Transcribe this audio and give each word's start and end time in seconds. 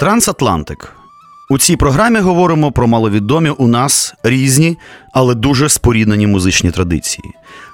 Трансатлантик. 0.00 0.92
У 1.50 1.58
цій 1.58 1.76
програмі 1.76 2.18
говоримо 2.18 2.72
про 2.72 2.86
маловідомі 2.86 3.50
у 3.50 3.66
нас 3.66 4.14
різні, 4.22 4.78
але 5.12 5.34
дуже 5.34 5.68
споріднені 5.68 6.26
музичні 6.26 6.70
традиції: 6.70 7.24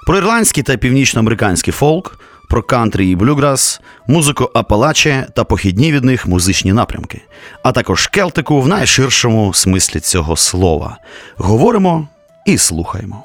про 0.07 0.17
ірландський 0.17 0.63
та 0.63 0.77
північноамериканський 0.77 1.73
фолк, 1.73 2.19
про 2.49 2.63
кантрі 2.63 3.09
і 3.09 3.15
блюграс, 3.15 3.81
музику 4.07 4.49
апалаче 4.53 5.27
та 5.35 5.43
похідні 5.43 5.91
від 5.91 6.03
них 6.03 6.27
музичні 6.27 6.73
напрямки, 6.73 7.21
а 7.63 7.71
також 7.71 8.07
келтику 8.07 8.61
в 8.61 8.67
найширшому 8.67 9.53
смислі 9.53 9.99
цього 9.99 10.35
слова. 10.35 10.97
Говоримо 11.37 12.07
і 12.45 12.57
слухаємо. 12.57 13.23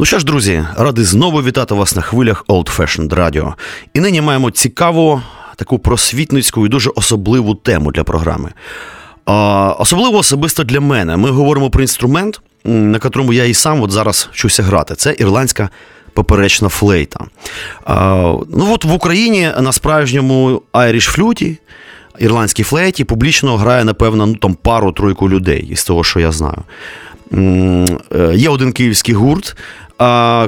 Ну 0.00 0.06
що 0.06 0.18
ж, 0.18 0.24
друзі, 0.24 0.64
радий 0.76 1.04
знову 1.04 1.42
вітати 1.42 1.74
вас 1.74 1.96
на 1.96 2.02
хвилях 2.02 2.44
Old 2.48 2.76
Fashioned 2.76 3.14
Radio. 3.14 3.54
І 3.94 4.00
нині 4.00 4.20
маємо 4.20 4.50
цікаву 4.50 5.22
таку 5.58 5.78
просвітницьку 5.78 6.66
і 6.66 6.68
дуже 6.68 6.90
особливу 6.90 7.54
тему 7.54 7.92
для 7.92 8.04
програми. 8.04 8.52
Особливо 9.78 10.18
особисто 10.18 10.64
для 10.64 10.80
мене. 10.80 11.16
Ми 11.16 11.30
говоримо 11.30 11.70
про 11.70 11.82
інструмент, 11.82 12.40
на 12.64 12.98
котрому 12.98 13.32
я 13.32 13.44
і 13.44 13.54
сам 13.54 13.82
от 13.82 13.90
зараз 13.90 14.28
вчуся 14.32 14.62
грати. 14.62 14.94
Це 14.94 15.16
ірландська 15.18 15.70
поперечна 16.12 16.68
флейта. 16.68 17.20
Ну 18.48 18.68
от 18.72 18.84
В 18.84 18.92
Україні 18.92 19.50
на 19.60 19.72
справжньому 19.72 20.62
Irish 20.72 21.10
флюті, 21.10 21.58
ірландській 22.18 22.62
флейті, 22.62 23.04
публічно 23.04 23.56
грає, 23.56 23.84
напевно, 23.84 24.26
ну, 24.26 24.34
там 24.34 24.54
пару-тройку 24.54 25.28
людей, 25.28 25.68
із 25.70 25.84
того, 25.84 26.04
що 26.04 26.20
я 26.20 26.32
знаю. 26.32 26.62
Е, 27.32 28.32
є 28.34 28.48
один 28.48 28.72
київський 28.72 29.14
гурт, 29.14 29.56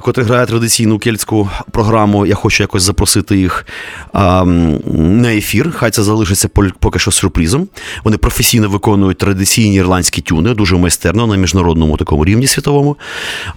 котрий 0.03 0.27
грає 0.27 0.47
традиційну 0.47 0.99
кельтську 0.99 1.51
програму. 1.71 2.27
Я 2.27 2.35
хочу 2.35 2.63
якось 2.63 2.83
запросити 2.83 3.39
їх 3.39 3.67
на 4.15 5.35
ефір. 5.35 5.73
Хай 5.77 5.91
це 5.91 6.03
залишиться 6.03 6.49
поки 6.81 6.99
що 6.99 7.11
сюрпризом. 7.11 7.69
Вони 8.05 8.17
професійно 8.17 8.69
виконують 8.69 9.19
традиційні 9.19 9.77
ірландські 9.77 10.20
тюни, 10.20 10.55
дуже 10.55 10.77
майстерно 10.77 11.27
на 11.27 11.37
міжнародному 11.37 11.97
такому 11.97 12.25
рівні 12.25 12.47
світовому. 12.47 12.97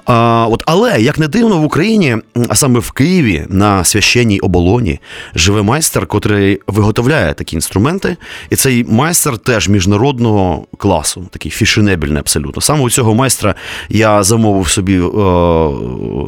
От, 0.05 0.63
Але, 0.65 1.01
як 1.01 1.19
не 1.19 1.27
дивно, 1.27 1.57
в 1.57 1.63
Україні, 1.63 2.17
а 2.49 2.55
саме 2.55 2.79
в 2.79 2.91
Києві, 2.91 3.45
на 3.49 3.83
священній 3.83 4.39
оболоні, 4.39 4.99
живе 5.35 5.61
майстер, 5.61 6.07
котрий 6.07 6.59
виготовляє 6.67 7.33
такі 7.33 7.55
інструменти. 7.55 8.17
І 8.49 8.55
цей 8.55 8.83
майстер 8.83 9.37
теж 9.37 9.69
міжнародного 9.69 10.65
класу, 10.77 11.27
такий 11.31 11.51
фішенебельний 11.51 12.19
абсолютно. 12.19 12.61
Саме 12.61 12.81
у 12.81 12.89
цього 12.89 13.15
майстра 13.15 13.55
я 13.89 14.23
замовив 14.23 14.67
собі. 14.67 15.01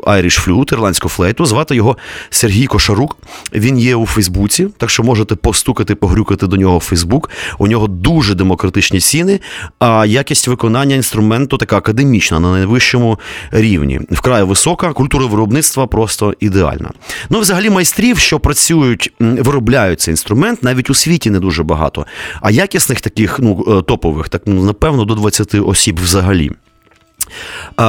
Irish 0.04 0.48
Flute, 0.48 0.74
ірландську 0.74 1.10
флейту. 1.10 1.46
Звати 1.46 1.76
його 1.76 1.98
Сергій 2.30 2.66
Кошарук. 2.66 3.18
Він 3.54 3.80
є 3.80 3.96
у 3.96 4.06
Фейсбуці, 4.06 4.68
так 4.78 4.90
що 4.90 5.04
можете 5.04 5.36
постукати, 5.36 5.96
погрюкати 5.96 6.48
до 6.48 6.58
нього 6.58 6.78
в 6.78 6.82
Фейсбук. 6.82 7.30
У 7.58 7.68
нього 7.68 7.88
дуже 7.88 8.36
демократичні 8.36 9.00
ціни, 9.00 9.40
а 9.80 10.06
якість 10.06 10.48
виконання 10.48 10.96
інструменту 10.96 11.58
така 11.58 11.78
академічна 11.78 12.40
на 12.40 12.52
найвищому 12.52 13.20
рівні. 13.52 14.00
Вкрай 14.12 14.44
висока, 14.44 14.94
культура 14.94 15.26
виробництва 15.26 15.88
просто 15.88 16.34
ідеальна. 16.40 16.92
Ну, 17.30 17.40
взагалі, 17.40 17.70
майстрів, 17.70 18.18
що 18.18 18.40
працюють, 18.40 19.14
виробляють 19.20 20.02
цей 20.02 20.12
інструмент, 20.12 20.64
навіть 20.64 20.90
у 20.90 20.94
світі 20.94 21.30
не 21.30 21.40
дуже 21.40 21.64
багато. 21.64 22.06
А 22.42 22.52
якісних 22.52 23.02
таких 23.02 23.40
ну, 23.40 23.66
е, 23.68 23.82
топових, 23.82 24.30
так 24.30 24.42
ну, 24.46 24.64
напевно, 24.64 25.06
до 25.06 25.16
20 25.16 25.56
осіб 25.56 26.00
взагалі. 26.04 26.52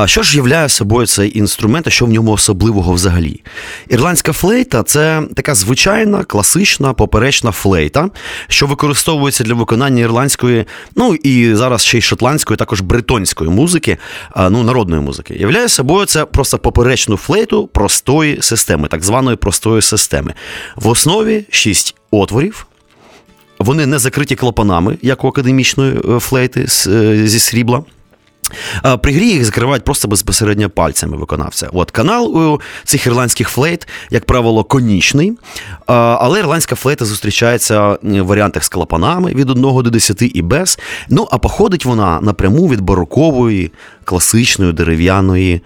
Що 0.05 0.23
ж 0.23 0.37
являє 0.37 0.69
собою 0.69 1.07
цей 1.07 1.39
інструмент, 1.39 1.87
а 1.87 1.91
що 1.91 2.07
в 2.07 2.09
ньому 2.09 2.33
особливого 2.33 2.93
взагалі? 2.93 3.43
Ірландська 3.89 4.33
флейта 4.33 4.83
це 4.83 5.23
така 5.35 5.55
звичайна 5.55 6.25
класична 6.25 6.93
поперечна 6.93 7.51
флейта, 7.51 8.11
що 8.49 8.67
використовується 8.67 9.45
для 9.45 9.55
виконання 9.55 10.03
ірландської, 10.03 10.65
ну 10.97 11.15
і 11.15 11.55
зараз 11.55 11.85
ще 11.85 11.99
й 11.99 12.01
шотландської, 12.01 12.57
також 12.57 12.81
бретонської 12.81 13.51
музики, 13.51 13.99
ну, 14.37 14.63
народної 14.63 15.03
музики. 15.03 15.35
Являє 15.35 15.69
собою 15.69 16.07
це 16.07 16.25
просто 16.25 16.59
поперечну 16.59 17.17
флейту 17.17 17.67
простої 17.67 18.39
системи, 18.43 18.89
так 18.89 19.05
званої 19.05 19.37
простої 19.37 19.83
системи. 19.83 20.35
В 20.77 20.89
основі 20.89 21.45
шість 21.51 21.95
отворів. 22.11 22.67
Вони 23.59 23.87
не 23.87 23.99
закриті 23.99 24.35
клапанами, 24.35 24.99
як 25.03 25.25
у 25.25 25.29
академічної 25.29 25.95
е, 26.09 26.19
флейти 26.21 26.61
е, 26.61 27.27
зі 27.27 27.41
срібла. 27.41 27.85
При 29.03 29.13
грі 29.13 29.29
їх 29.29 29.45
закривають 29.45 29.85
просто 29.85 30.09
безпосередньо 30.09 30.71
пальцями 30.71 31.17
виконавця. 31.17 31.69
От 31.73 31.91
канал 31.91 32.37
у 32.37 32.61
цих 32.85 33.07
ірландських 33.07 33.49
флейт, 33.49 33.89
як 34.11 34.25
правило, 34.25 34.65
конічний, 34.65 35.33
але 35.87 36.39
ірландська 36.39 36.75
флейта 36.75 37.05
зустрічається 37.05 37.99
в 38.03 38.23
варіантах 38.23 38.65
з 38.65 38.69
клапанами 38.69 39.35
від 39.35 39.51
1 39.51 39.63
до 39.63 39.83
10 39.83 40.23
і 40.23 40.43
без. 40.43 40.79
Ну 41.09 41.29
а 41.31 41.39
походить 41.39 41.85
вона 41.85 42.21
напряму 42.21 42.69
від 42.69 42.81
барокової 42.81 43.73
класичної 44.05 44.73
дерев'яної 44.73 45.63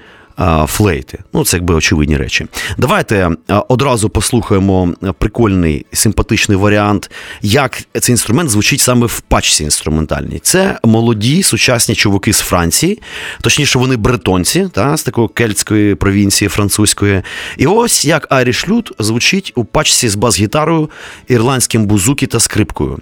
флейти. 0.67 1.19
Ну, 1.33 1.45
це 1.45 1.57
якби 1.57 1.75
очевидні 1.75 2.17
речі. 2.17 2.47
Давайте 2.79 3.31
одразу 3.69 4.09
послухаємо 4.09 4.95
прикольний 5.19 5.87
симпатичний 5.93 6.59
варіант, 6.59 7.11
як 7.43 7.83
цей 8.01 8.13
інструмент 8.13 8.51
звучить 8.51 8.81
саме 8.81 9.07
в 9.07 9.21
пачці 9.21 9.65
інструментальній. 9.65 10.39
Це 10.39 10.79
молоді 10.85 11.43
сучасні 11.43 11.95
чуваки 11.95 12.33
з 12.33 12.41
Франції, 12.41 13.03
точніше, 13.41 13.79
вони 13.79 13.97
бретонці, 13.97 14.69
та, 14.73 14.97
з 14.97 15.03
такої 15.03 15.29
кельтської 15.29 15.95
провінції 15.95 16.49
французької. 16.49 17.23
І 17.57 17.67
ось 17.67 18.05
як 18.05 18.29
Irish 18.31 18.69
Lute 18.69 18.91
звучить 18.99 19.53
у 19.55 19.65
пачці 19.65 20.09
з 20.09 20.15
бас-гітарою, 20.15 20.91
ірландським 21.29 21.87
бузукі 21.87 22.27
та 22.27 22.41
скрипкою. 22.41 22.99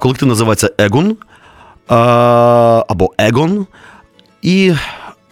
Колектив 0.00 0.28
називається 0.28 0.70
Егон 0.78 1.16
або 2.88 3.14
Егон. 3.18 3.66
І 4.42 4.72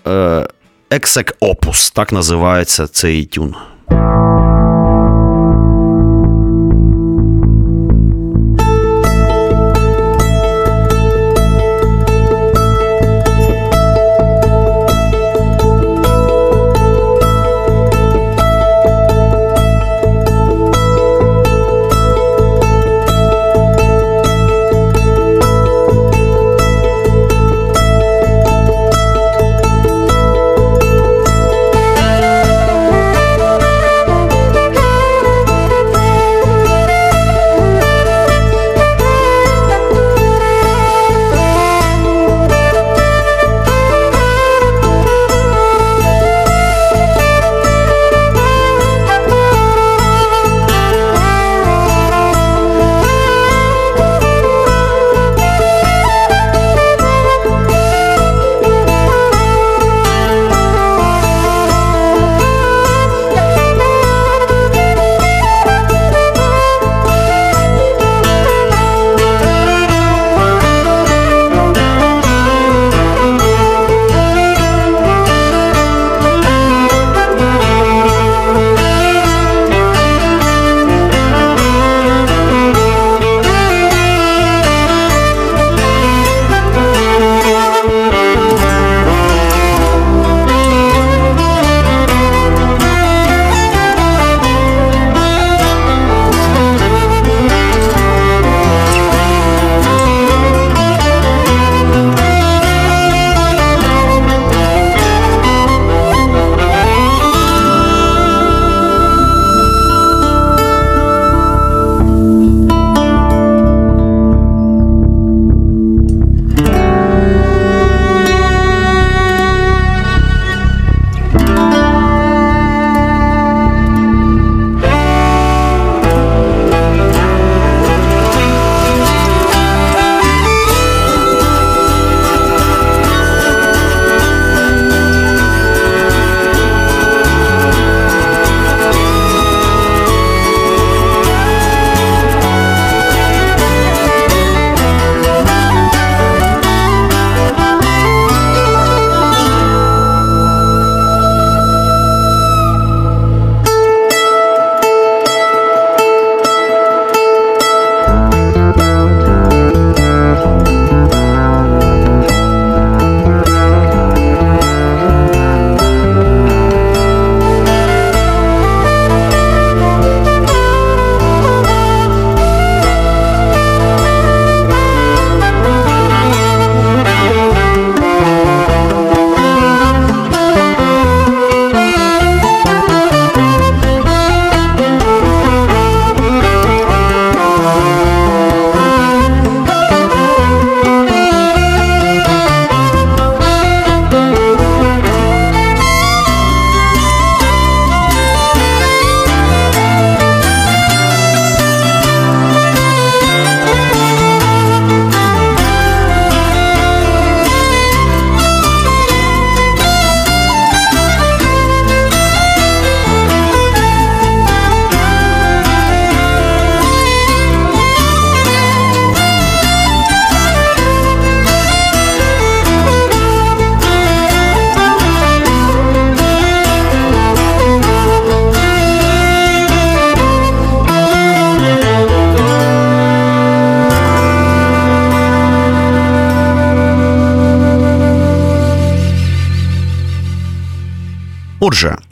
е, 0.06 0.48
Ексек 0.92 1.36
Опус, 1.40 1.90
так 1.90 2.12
називається 2.12 2.86
цей 2.86 3.24
тюн. 3.24 3.54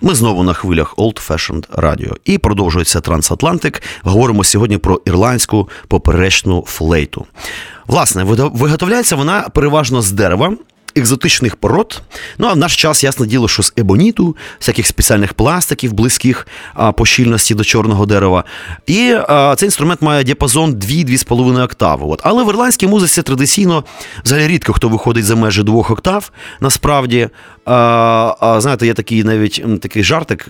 Ми 0.01 0.15
знову 0.15 0.43
на 0.43 0.53
хвилях 0.53 0.95
Old 0.97 1.29
Fashioned 1.29 1.69
Radio 1.69 2.17
і 2.25 2.39
продовжується 2.39 3.01
Трансатлантик. 3.01 3.83
Говоримо 4.03 4.45
сьогодні 4.45 4.79
про 4.79 5.01
ірландську 5.05 5.69
поперечну 5.89 6.65
флейту. 6.67 7.27
Власне, 7.87 8.25
виготовляється 8.25 9.17
вона 9.17 9.49
переважно 9.55 10.03
з 10.03 10.13
дерева 10.13 10.57
екзотичних 10.99 11.57
пород. 11.57 12.03
Ну 12.39 12.49
а 12.49 12.53
в 12.53 12.57
наш 12.57 12.77
час, 12.77 13.05
ясне 13.05 13.27
діло, 13.27 13.49
що 13.49 13.63
з 13.63 13.73
ебоніту, 13.77 14.37
всяких 14.59 14.87
спеціальних 14.87 15.35
пластиків, 15.35 15.93
близьких 15.93 16.47
а, 16.75 16.93
по 16.93 17.07
щільності 17.07 17.55
до 17.55 17.65
чорного 17.65 18.07
дерева. 18.07 18.45
І 18.87 19.17
а, 19.29 19.55
цей 19.59 19.67
інструмент 19.67 20.03
має 20.03 20.25
діапазон 20.25 20.75
2-2,5 20.75 21.65
октави. 21.65 22.07
От. 22.07 22.21
Але 22.25 22.45
в 22.45 22.49
ірландській 22.49 22.87
музиці 22.87 23.23
традиційно 23.23 23.85
взагалі 24.25 24.49
рідко 24.49 24.73
хто 24.73 24.89
виходить 24.89 25.25
за 25.25 25.37
межі 25.37 25.63
двох 25.63 25.91
октав. 25.91 26.31
Насправді, 26.61 27.29
знаєте, 28.61 28.87
є 28.87 28.95
такий 28.95 29.25
навіть 29.25 29.81
такий 29.81 30.05
жартик 30.05 30.49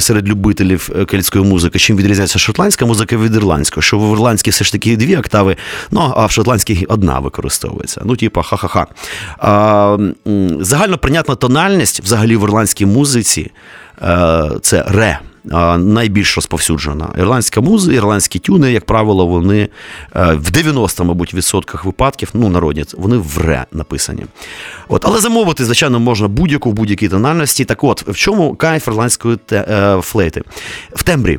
серед 0.00 0.28
любителів 0.28 0.90
е, 0.96 1.04
кельтської 1.04 1.44
музики, 1.44 1.78
чим 1.78 1.96
відрізняється 1.96 2.38
шотландська 2.38 2.86
музика 2.86 3.16
від 3.16 3.34
ірландської, 3.34 3.82
що 3.82 3.98
в 3.98 4.12
ірландській 4.12 4.50
все 4.50 4.64
ж 4.64 4.72
таки 4.72 4.96
дві 4.96 5.16
октави, 5.16 5.56
ну 5.90 6.12
а 6.16 6.26
в 6.26 6.30
шотландській 6.30 6.86
одна 6.88 7.18
використовується. 7.18 8.02
Ну, 8.04 8.16
типа, 8.16 8.42
ха-ха-ха. 8.42 8.86
Загально 10.60 10.98
прийнятна 10.98 11.34
тональність 11.34 12.00
взагалі 12.00 12.36
в 12.36 12.42
ірландській 12.42 12.86
музиці 12.86 13.50
е, 14.02 14.50
це 14.62 14.84
ре. 14.88 15.18
Найбільш 15.78 16.36
розповсюджена. 16.36 17.14
Ірландська 17.18 17.60
музика, 17.60 17.96
ірландські 17.96 18.38
тюни, 18.38 18.72
як 18.72 18.84
правило, 18.84 19.26
вони 19.26 19.68
е, 20.16 20.34
в 20.34 20.50
90, 20.50 21.04
мабуть, 21.04 21.34
відсотках 21.34 21.84
випадків, 21.84 22.30
ну, 22.34 22.48
народні, 22.48 22.84
вони 22.96 23.16
в 23.16 23.38
ре 23.38 23.66
написані. 23.72 24.24
От, 24.88 25.04
Але 25.06 25.20
замовити, 25.20 25.64
звичайно, 25.64 26.00
можна 26.00 26.28
будь-яку 26.28 26.70
в 26.70 26.72
будь-якій 26.72 27.08
тональності. 27.08 27.64
Так 27.64 27.84
от, 27.84 28.08
в 28.08 28.14
чому 28.14 28.54
кайф 28.54 28.88
ірландської 28.88 29.36
те, 29.46 29.64
е, 29.70 30.00
флейти? 30.00 30.42
В 30.92 31.02
тембрі. 31.02 31.38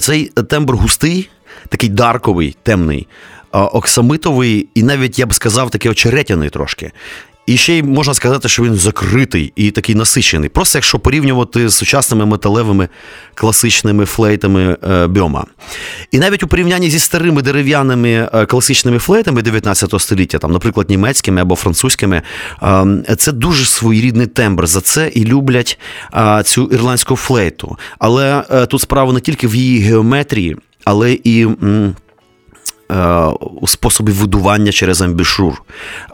Цей 0.00 0.24
тембр 0.24 0.74
густий, 0.76 1.30
такий 1.68 1.88
дарковий, 1.88 2.56
темний 2.62 3.06
оксамитовий, 3.52 4.68
і 4.74 4.82
навіть 4.82 5.18
я 5.18 5.26
б 5.26 5.34
сказав, 5.34 5.70
такий 5.70 5.90
очеретяний 5.90 6.50
трошки. 6.50 6.92
І 7.50 7.56
ще 7.56 7.74
й 7.74 7.82
можна 7.82 8.14
сказати, 8.14 8.48
що 8.48 8.62
він 8.62 8.74
закритий 8.74 9.52
і 9.56 9.70
такий 9.70 9.94
насичений. 9.94 10.48
Просто 10.48 10.78
якщо 10.78 10.98
порівнювати 10.98 11.68
з 11.68 11.74
сучасними 11.74 12.26
металевими 12.26 12.88
класичними 13.34 14.04
флейтами 14.04 14.76
е, 14.90 15.06
Бьома. 15.06 15.44
І 16.10 16.18
навіть 16.18 16.42
у 16.42 16.46
порівнянні 16.46 16.90
зі 16.90 16.98
старими 16.98 17.42
дерев'яними 17.42 18.28
е, 18.34 18.46
класичними 18.46 18.98
флейтами 18.98 19.42
19 19.42 20.00
століття, 20.00 20.38
там, 20.38 20.52
наприклад, 20.52 20.90
німецькими 20.90 21.40
або 21.40 21.56
французькими, 21.56 22.22
е, 22.62 23.16
це 23.18 23.32
дуже 23.32 23.64
своєрідний 23.64 24.26
тембр. 24.26 24.66
За 24.66 24.80
це 24.80 25.10
і 25.14 25.24
люблять 25.24 25.78
цю 26.44 26.66
ірландську 26.66 27.16
флейту. 27.16 27.78
Але 27.98 28.42
тут 28.70 28.80
справа 28.80 29.12
не 29.12 29.20
тільки 29.20 29.46
в 29.46 29.54
її 29.54 29.78
геометрії, 29.78 30.56
але 30.84 31.18
і. 31.24 31.46
Е, 32.90 33.32
способів 33.66 34.14
видування 34.14 34.72
через 34.72 35.02
амбішур. 35.02 35.62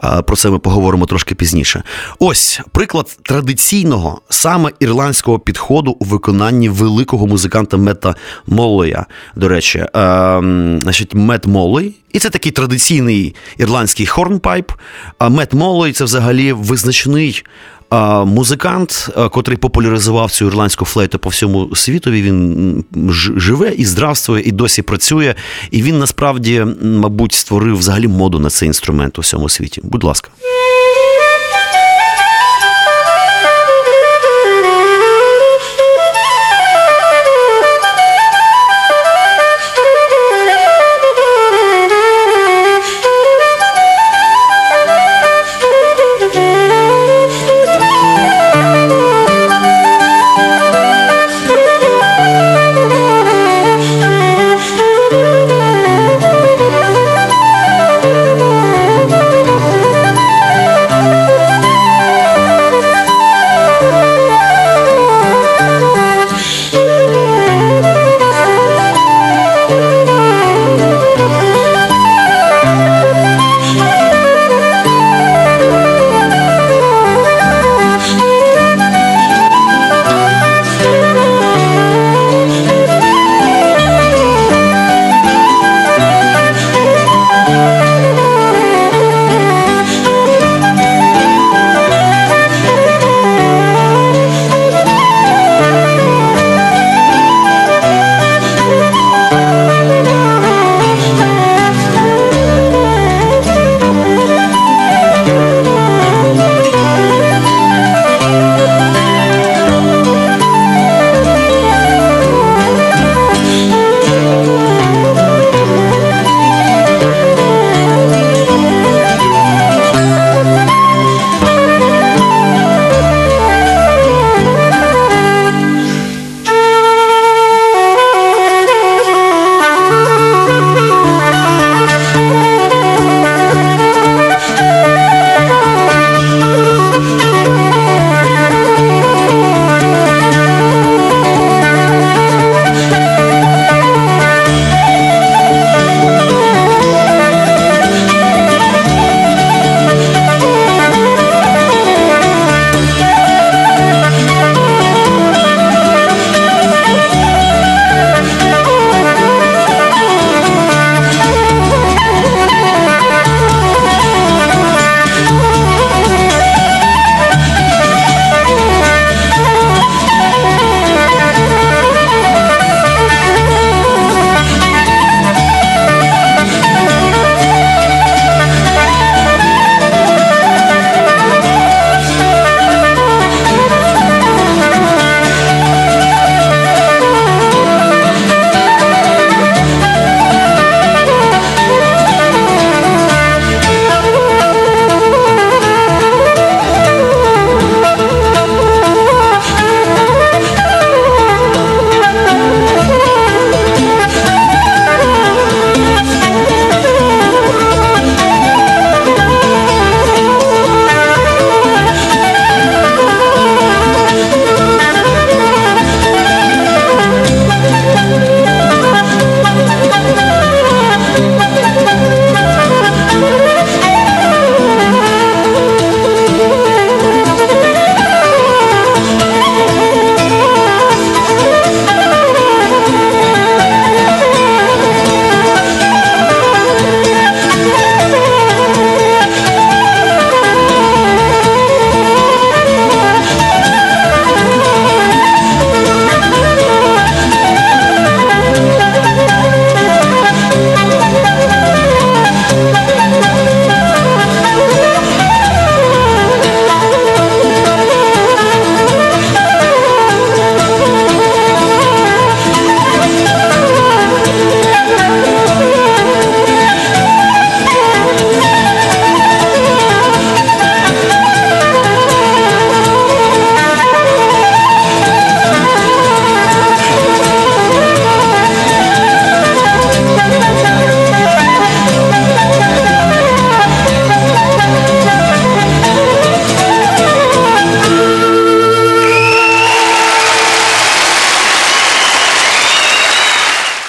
Е, 0.03 0.21
про 0.21 0.35
це 0.35 0.49
ми 0.49 0.59
поговоримо 0.59 1.05
трошки 1.05 1.35
пізніше. 1.35 1.83
Ось 2.19 2.61
приклад 2.71 3.17
традиційного 3.21 4.21
саме 4.29 4.71
ірландського 4.79 5.39
підходу 5.39 5.91
у 5.99 6.05
виконанні 6.05 6.69
великого 6.69 7.27
музиканта 7.27 7.77
Мета 7.77 8.15
Моллоя. 8.47 9.05
До 9.35 9.47
речі, 9.47 9.79
е, 9.79 9.89
значить, 10.81 11.13
Мет 11.13 11.45
Моллой. 11.45 11.95
І 12.13 12.19
це 12.19 12.29
такий 12.29 12.51
традиційний 12.51 13.35
ірландський 13.57 14.05
хорнпайп. 14.05 14.71
А 15.19 15.29
Мет 15.29 15.53
Моллой– 15.53 15.91
це 15.93 16.03
взагалі 16.03 16.53
визначний 16.53 17.43
Музикант, 18.25 19.09
котрий 19.31 19.57
популяризував 19.57 20.31
цю 20.31 20.45
ірландську 20.45 20.85
флейту 20.85 21.19
по 21.19 21.29
всьому 21.29 21.75
світові, 21.75 22.21
він 22.21 22.83
живе 23.37 23.73
і 23.77 23.85
здравствує, 23.85 24.43
і 24.43 24.51
досі 24.51 24.81
працює. 24.81 25.35
І 25.71 25.81
він 25.83 25.99
насправді, 25.99 26.65
мабуть, 26.81 27.33
створив 27.33 27.77
взагалі 27.77 28.07
моду 28.07 28.39
на 28.39 28.49
цей 28.49 28.67
інструмент 28.67 29.17
у 29.17 29.21
всьому 29.21 29.49
світі. 29.49 29.81
Будь 29.83 30.03
ласка. 30.03 30.29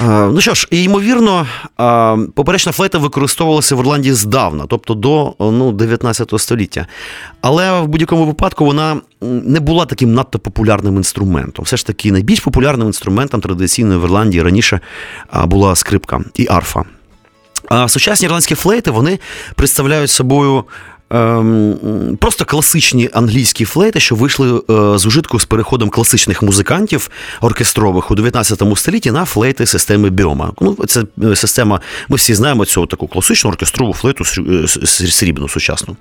Ну 0.01 0.41
що 0.41 0.55
ж, 0.55 0.69
ймовірно, 0.71 1.47
поперечна 2.35 2.73
флейта 2.73 2.99
використовувалася 2.99 3.77
в 3.77 3.79
Ірландії 3.79 4.15
здавна, 4.15 4.65
тобто 4.69 4.95
до 4.95 5.35
ну, 5.41 5.73
19 5.73 6.33
століття. 6.37 6.87
Але 7.41 7.81
в 7.81 7.87
будь-якому 7.87 8.27
випадку 8.27 8.65
вона 8.65 8.97
не 9.21 9.61
була 9.61 9.87
таким 9.87 10.15
надто 10.15 10.39
популярним 10.39 10.97
інструментом. 10.97 11.65
Все 11.65 11.77
ж 11.77 11.87
таки, 11.87 12.13
найбільш 12.13 12.41
популярним 12.41 12.87
інструментом 12.87 13.41
традиційної 13.41 14.01
в 14.01 14.03
Ірландії 14.03 14.43
раніше 14.43 14.81
була 15.45 15.77
скрипка 15.77 16.21
і 16.35 16.47
арфа. 16.51 16.85
А 17.69 17.89
сучасні 17.89 18.27
ірландські 18.27 18.55
флейти 18.55 18.91
вони 18.91 19.19
представляють 19.55 20.11
собою 20.11 20.65
Ем, 21.11 22.17
просто 22.21 22.45
класичні 22.45 23.11
англійські 23.13 23.65
флейти, 23.65 24.01
що 24.01 24.15
вийшли 24.15 24.63
е, 24.71 24.99
з 24.99 25.07
ужитку 25.07 25.41
з 25.41 25.45
переходом 25.45 25.91
класичних 25.91 26.43
музикантів 26.43 27.11
оркестрових 27.41 28.11
у 28.11 28.15
19 28.15 28.63
столітті 28.77 29.11
на 29.11 29.25
флейти 29.25 29.67
системи 29.67 30.11
Бьома. 30.11 30.53
Ну, 30.61 30.77
Це 30.87 31.05
е, 31.23 31.37
система, 31.37 31.81
ми 32.09 32.17
всі 32.17 32.35
знаємо 32.35 32.65
цю 32.65 32.87
таку 32.87 33.09
класичну 33.09 33.51
оркестрову 33.51 33.95
флейту 33.95 34.25
е, 34.25 34.69
срібну 34.89 35.49
сучасну. 35.49 35.97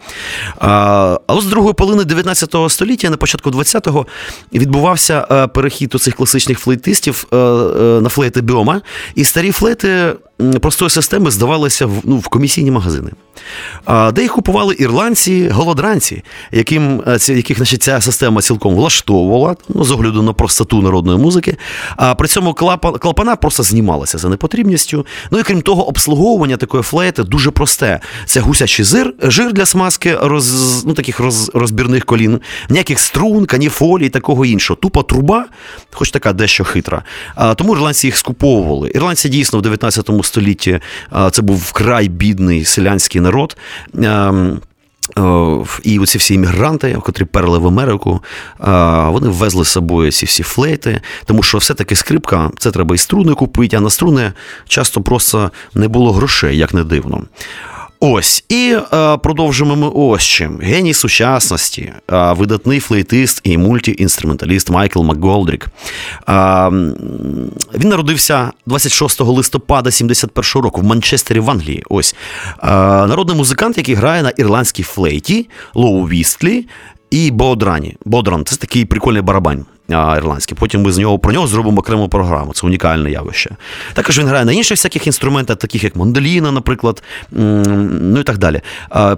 А 0.60 1.20
ось 1.28 1.44
з 1.44 1.48
другої 1.48 1.74
половини 1.74 2.04
19 2.04 2.56
століття, 2.70 3.10
на 3.10 3.18
початку 3.18 3.50
20-го, 3.50 4.08
відбувався 4.54 5.22
перехід 5.54 5.96
у 5.96 6.00
цих 6.00 6.16
класичних 6.16 6.60
флейтистів 6.60 7.28
на 8.02 8.10
флейти 8.10 8.42
Бьома, 8.42 8.82
і 9.16 9.24
старі 9.24 9.52
флейти 9.52 10.16
простої 10.38 10.89
системи 10.89 11.32
здавалися 11.32 11.86
в, 11.86 12.01
ну, 12.03 12.17
в 12.17 12.27
комісійні 12.27 12.72
магазини, 12.72 13.12
де 14.13 14.22
їх 14.22 14.34
купували 14.34 14.75
ірландці, 14.79 15.50
голодранці, 15.50 16.24
яким, 16.51 17.03
е, 17.08 17.17
яких 17.27 17.58
значить, 17.58 17.84
ця 17.84 18.01
система 18.01 18.41
цілком 18.41 18.75
влаштовувала 18.75 19.56
ну, 19.70 19.84
з 19.84 19.91
огляду 19.91 20.24
на 20.24 20.34
простоту 20.34 20.82
народної 20.82 21.20
музики. 21.20 21.58
А 21.96 22.15
при 22.15 22.27
цьому 22.27 22.53
клапана 23.00 23.36
просто 23.36 23.63
знімалася 23.63 24.17
за 24.17 24.29
непотрібністю. 24.29 25.06
Ну 25.32 25.39
і 25.39 25.44
крім 25.44 25.62
того, 25.62 25.88
обслуговування 25.88 26.58
такої 26.58 26.84
флейти 26.84 27.24
дуже 27.24 27.51
просте. 27.51 28.00
Це 28.25 28.39
гусячий 28.39 28.86
зир, 28.86 29.13
жир 29.22 29.53
для 29.53 29.65
смазки 29.65 30.17
роз, 30.22 30.86
ну, 30.86 30.94
таких 30.94 31.20
роз, 31.20 31.51
розбірних 31.53 32.06
колін, 32.06 32.41
ніяких 32.70 33.00
струн, 33.00 33.46
каніфолій 33.46 34.06
і 34.06 34.10
такого 34.10 34.46
іншого. 34.46 34.77
Тупа 34.82 35.03
труба, 35.03 35.46
хоч 35.91 36.12
така 36.12 36.34
дещо 36.34 36.63
хитра. 36.63 37.03
А, 37.36 37.53
Тому 37.53 37.74
ірландці 37.74 38.08
їх 38.08 38.17
скуповували. 38.17 38.91
Ірландці 38.96 39.29
дійсно 39.29 39.60
в 39.60 39.62
19 39.62 40.10
столітті 40.24 40.27
це 41.32 41.42
був 41.42 41.58
вкрай 41.58 42.08
бідний 42.10 42.66
селянський 42.66 43.22
народ. 43.22 43.58
І 45.84 46.00
оці 46.00 46.18
всі 46.18 46.34
іммігранти, 46.34 46.98
котрі 47.04 47.26
перли 47.26 47.60
в 47.60 47.68
Америку, 47.68 48.24
вони 49.12 49.28
ввезли 49.30 49.66
з 49.66 49.68
собою 49.68 50.12
ці 50.12 50.26
всі 50.26 50.44
флейти, 50.44 51.02
тому 51.26 51.44
що 51.44 51.58
все-таки 51.58 51.96
скрипка, 51.96 52.52
це 52.58 52.72
треба 52.72 52.96
і 52.96 52.98
струни 52.98 53.34
купити, 53.34 53.78
а 53.78 53.80
на 53.80 53.90
струни 53.90 54.34
часто 54.68 55.02
просто 55.02 55.52
не 55.74 55.88
було 55.88 56.12
грошей, 56.12 56.58
як 56.58 56.74
не 56.74 56.84
дивно. 56.84 57.24
Ось 58.00 58.44
і 58.50 58.77
е, 58.94 59.18
продовжимо 59.18 59.75
ми 59.75 59.89
ось 59.89 60.24
чим. 60.24 60.60
Геній 60.62 60.94
сучасності, 60.94 61.94
е, 62.12 62.34
видатний 62.34 62.80
флейтист 62.80 63.42
і 63.44 63.58
мультіінструменталіст 63.58 64.70
Майкл 64.70 65.01
МакГолдрік. 65.01 65.66
Е, 65.66 65.72
він 67.74 67.89
народився 67.89 68.51
26 68.66 69.22
листопада 69.22 69.92
71 69.92 70.62
року 70.62 70.82
в 70.82 70.84
Манчестері 70.84 71.39
в 71.39 71.50
Англії. 71.50 71.84
Ось 71.89 72.16
е, 72.63 72.68
народний 73.08 73.38
музикант, 73.38 73.77
який 73.77 73.96
грає 73.96 74.24
на 74.24 74.30
ірландській 74.30 74.84
флейті, 74.84 75.50
Лоу 75.74 76.08
Вістлі 76.08 76.68
і 77.12 77.32
Бодрані. 77.32 77.96
Бодран 78.06 78.46
це 78.46 78.56
такий 78.56 78.86
прикольний 78.86 79.22
барабань 79.22 79.66
ірландський. 79.89 80.58
Потім 80.60 80.82
ми 80.82 80.91
з 80.91 80.98
нього 80.98 81.20
про 81.20 81.34
нього 81.34 81.48
зробимо 81.48 81.79
окрему 81.79 82.10
програму. 82.10 82.53
Це 82.53 82.67
унікальне 82.67 83.12
явище. 83.12 83.50
Також 83.94 84.20
він 84.20 84.27
грає 84.27 84.46
на 84.46 84.51
інших 84.51 84.77
всяких 84.77 85.08
інструментах, 85.08 85.58
таких 85.58 85.84
як 85.84 85.96
Мандоліна, 85.96 86.51
наприклад, 86.51 87.03
ну 87.32 88.20
і 88.20 88.24
так 88.24 88.38
далі. 88.38 88.62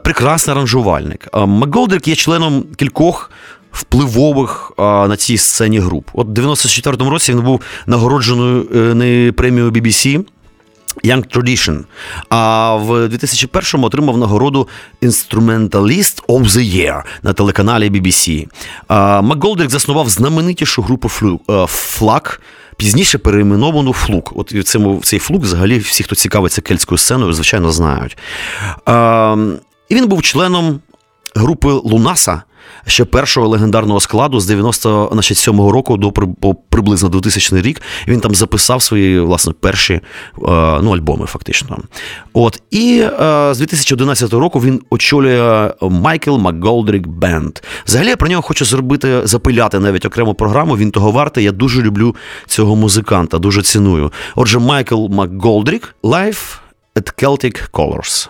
Прекрасний 0.03 0.55
аранжувальник. 0.55 1.27
Макголдрик 1.33 2.07
є 2.07 2.15
членом 2.15 2.63
кількох. 2.75 3.31
Впливових 3.71 4.71
а, 4.77 5.05
на 5.09 5.15
цій 5.15 5.37
сцені 5.37 5.79
груп. 5.79 6.09
От 6.13 6.27
в 6.27 6.31
94-му 6.31 7.09
році 7.09 7.31
він 7.31 7.41
був 7.41 7.61
нагородженою 7.87 8.65
не 8.95 9.33
премією 9.35 9.71
BBC 9.71 10.23
Young 11.03 11.37
Tradition. 11.37 11.83
А 12.29 12.75
в 12.75 12.91
2001-му 12.91 13.87
отримав 13.87 14.17
нагороду 14.17 14.67
Instrumentalist 15.01 16.25
of 16.27 16.43
the 16.43 16.75
Year 16.75 17.03
на 17.23 17.33
телеканалі 17.33 17.89
BBC. 17.89 18.47
Макголдрик 19.21 19.69
заснував 19.69 20.09
знаменитішу 20.09 20.81
групу 20.81 21.09
Флак. 21.67 22.41
Пізніше 22.77 23.17
переименовану 23.17 23.93
флук. 23.93 24.33
От 24.35 24.53
цьому 24.65 25.01
цей 25.03 25.19
флук, 25.19 25.43
взагалі, 25.43 25.79
всі, 25.79 26.03
хто 26.03 26.15
цікавиться 26.15 26.61
кельтською 26.61 26.97
сценою, 26.97 27.33
звичайно, 27.33 27.71
знають. 27.71 28.17
І 29.89 29.95
він 29.95 30.07
був 30.07 30.21
членом 30.21 30.79
групи 31.35 31.67
Лунаса 31.67 32.43
ще 32.87 33.05
першого 33.05 33.47
легендарного 33.47 33.99
складу 33.99 34.39
з 34.39 34.51
97-го 34.51 35.71
року 35.71 35.97
до 35.97 36.11
приблизно 36.69 37.09
2000 37.09 37.61
рік. 37.61 37.81
Він 38.07 38.19
там 38.19 38.35
записав 38.35 38.81
свої 38.81 39.19
власне 39.19 39.53
перші 39.59 39.93
е, 39.93 40.01
ну, 40.81 40.95
альбоми, 40.95 41.25
фактично. 41.25 41.77
От 42.33 42.61
і 42.71 42.99
е, 42.99 43.53
з 43.53 43.57
2011 43.57 44.33
року 44.33 44.59
він 44.59 44.81
очолює 44.89 45.71
Майкл 45.81 46.37
Макголдрік 46.37 47.07
Бенд. 47.07 47.59
Взагалі 47.85 48.07
я 48.09 48.17
про 48.17 48.27
нього 48.27 48.41
хочу 48.41 48.65
зробити, 48.65 49.27
запиляти 49.27 49.79
навіть 49.79 50.05
окрему 50.05 50.33
програму. 50.33 50.77
Він 50.77 50.91
того 50.91 51.11
вартий. 51.11 51.43
Я 51.43 51.51
дуже 51.51 51.81
люблю 51.81 52.15
цього 52.47 52.75
музиканта, 52.75 53.37
дуже 53.39 53.61
ціную. 53.61 54.11
Отже, 54.35 54.59
Майкл 54.59 55.07
Макголдрік 55.07 55.95
Life 56.03 56.57
at 56.95 57.23
Celtic 57.23 57.69
Colors. 57.71 58.29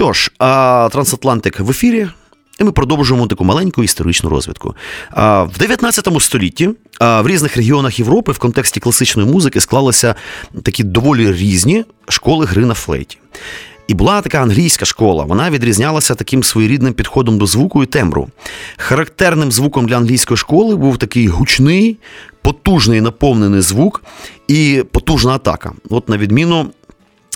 Що 0.00 0.12
ж, 0.12 0.30
Трансатлантик 0.92 1.60
в 1.60 1.70
ефірі. 1.70 2.08
І 2.60 2.64
ми 2.64 2.72
продовжуємо 2.72 3.26
таку 3.26 3.44
маленьку 3.44 3.82
історичну 3.82 4.30
розвідку. 4.30 4.74
В 5.16 5.58
19 5.58 6.08
столітті 6.20 6.70
в 7.00 7.26
різних 7.26 7.56
регіонах 7.56 7.98
Європи 7.98 8.32
в 8.32 8.38
контексті 8.38 8.80
класичної 8.80 9.28
музики 9.28 9.60
склалися 9.60 10.14
такі 10.62 10.84
доволі 10.84 11.32
різні 11.32 11.84
школи 12.08 12.46
гри 12.46 12.64
на 12.64 12.74
флейті. 12.74 13.18
І 13.88 13.94
була 13.94 14.20
така 14.20 14.42
англійська 14.42 14.84
школа. 14.84 15.24
Вона 15.24 15.50
відрізнялася 15.50 16.14
таким 16.14 16.42
своєрідним 16.42 16.94
підходом 16.94 17.38
до 17.38 17.46
звуку 17.46 17.82
і 17.82 17.86
тембру. 17.86 18.28
Характерним 18.76 19.52
звуком 19.52 19.86
для 19.86 19.96
англійської 19.96 20.38
школи 20.38 20.76
був 20.76 20.98
такий 20.98 21.28
гучний, 21.28 21.98
потужний 22.42 23.00
наповнений 23.00 23.60
звук 23.60 24.02
і 24.48 24.84
потужна 24.92 25.32
атака. 25.32 25.72
От, 25.90 26.08
на 26.08 26.16
відміну 26.16 26.66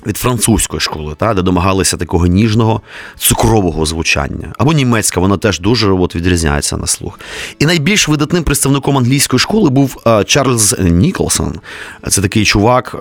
від 0.06 0.16
французької 0.16 0.80
школи, 0.80 1.14
та, 1.18 1.34
де 1.34 1.42
домагалися 1.42 1.96
такого 1.96 2.26
ніжного 2.26 2.80
цукрового 3.18 3.86
звучання. 3.86 4.52
Або 4.58 4.72
німецька, 4.72 5.20
вона 5.20 5.36
теж 5.36 5.60
дуже 5.60 5.92
от, 5.92 6.16
відрізняється 6.16 6.76
на 6.76 6.86
слух. 6.86 7.20
І 7.58 7.66
найбільш 7.66 8.08
видатним 8.08 8.44
представником 8.44 8.98
англійської 8.98 9.40
школи 9.40 9.70
був 9.70 10.00
а, 10.04 10.24
Чарльз 10.24 10.76
Ніколсон. 10.80 11.60
Це 12.08 12.22
такий 12.22 12.44
чувак. 12.44 12.96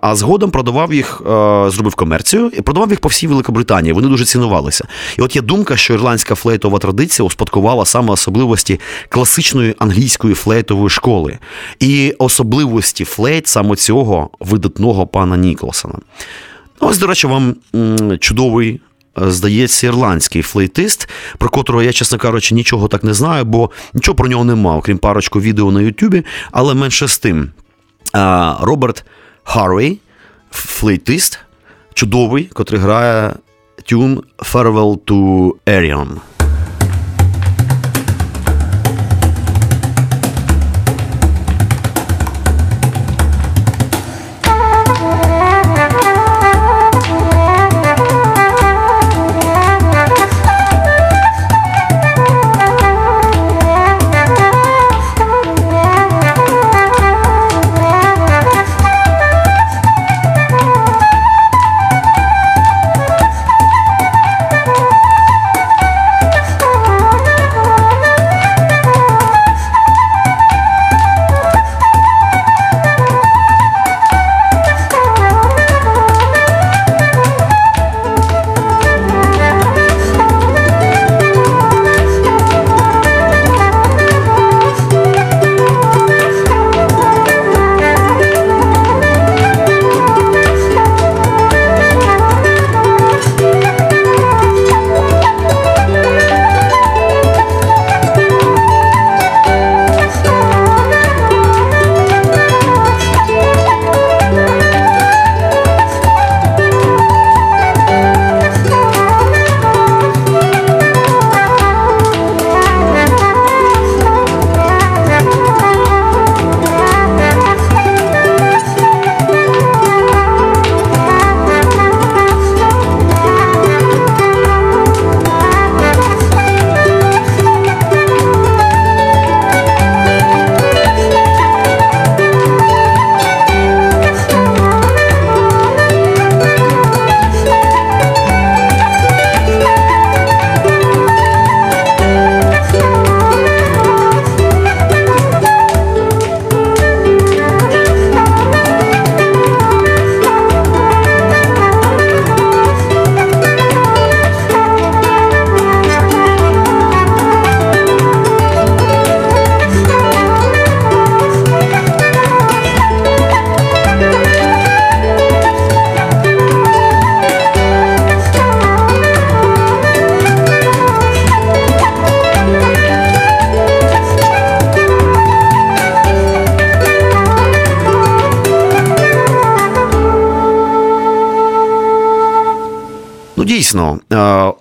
а 0.00 0.14
згодом 0.14 0.50
продавав 0.50 0.94
їх, 0.94 1.20
е, 1.20 1.24
зробив 1.70 1.94
комерцію 1.94 2.50
і 2.58 2.62
продавав 2.62 2.90
їх 2.90 3.00
по 3.00 3.08
всій 3.08 3.26
Великобританії. 3.36 3.92
Вони 3.92 4.08
дуже 4.08 4.24
цінувалися. 4.24 4.84
І 5.18 5.22
от 5.22 5.36
є 5.36 5.42
думка, 5.42 5.76
що 5.76 5.94
ірландська 5.94 6.34
флейтова 6.34 6.78
традиція 6.78 7.26
успадкувала 7.26 7.84
саме 7.84 8.12
особливості 8.12 8.80
класичної 9.08 9.74
англійської 9.78 10.34
флейтової 10.34 10.90
школи 10.90 11.38
і 11.80 12.14
особливості 12.18 13.04
флейт 13.04 13.46
саме 13.46 13.76
цього 13.76 14.30
видатного 14.40 15.06
пана 15.06 15.36
Ніколсона. 15.36 15.98
Ось, 16.80 16.98
до 16.98 17.06
речі, 17.06 17.26
вам 17.26 17.56
чудовий. 18.20 18.80
Е, 19.22 19.30
здається, 19.30 19.86
ірландський 19.86 20.42
флейтист, 20.42 21.08
про 21.38 21.48
котрого 21.48 21.82
я, 21.82 21.92
чесно 21.92 22.18
кажучи, 22.18 22.54
нічого 22.54 22.88
так 22.88 23.04
не 23.04 23.14
знаю, 23.14 23.44
бо 23.44 23.70
нічого 23.94 24.16
про 24.16 24.28
нього 24.28 24.44
нема, 24.44 24.76
окрім 24.76 24.98
парочку 24.98 25.40
відео 25.40 25.72
на 25.72 25.80
Ютубі, 25.80 26.24
але 26.52 26.74
менше 26.74 27.08
з 27.08 27.18
тим. 27.18 27.50
Роберт 28.60 29.04
Харвей, 29.44 30.00
флейтист, 30.50 31.38
чудовий, 31.96 32.44
котрий 32.44 32.80
грає 32.80 33.34
tune 33.84 34.22
Farewell 34.38 34.98
to 34.98 35.52
Erin. 35.66 36.08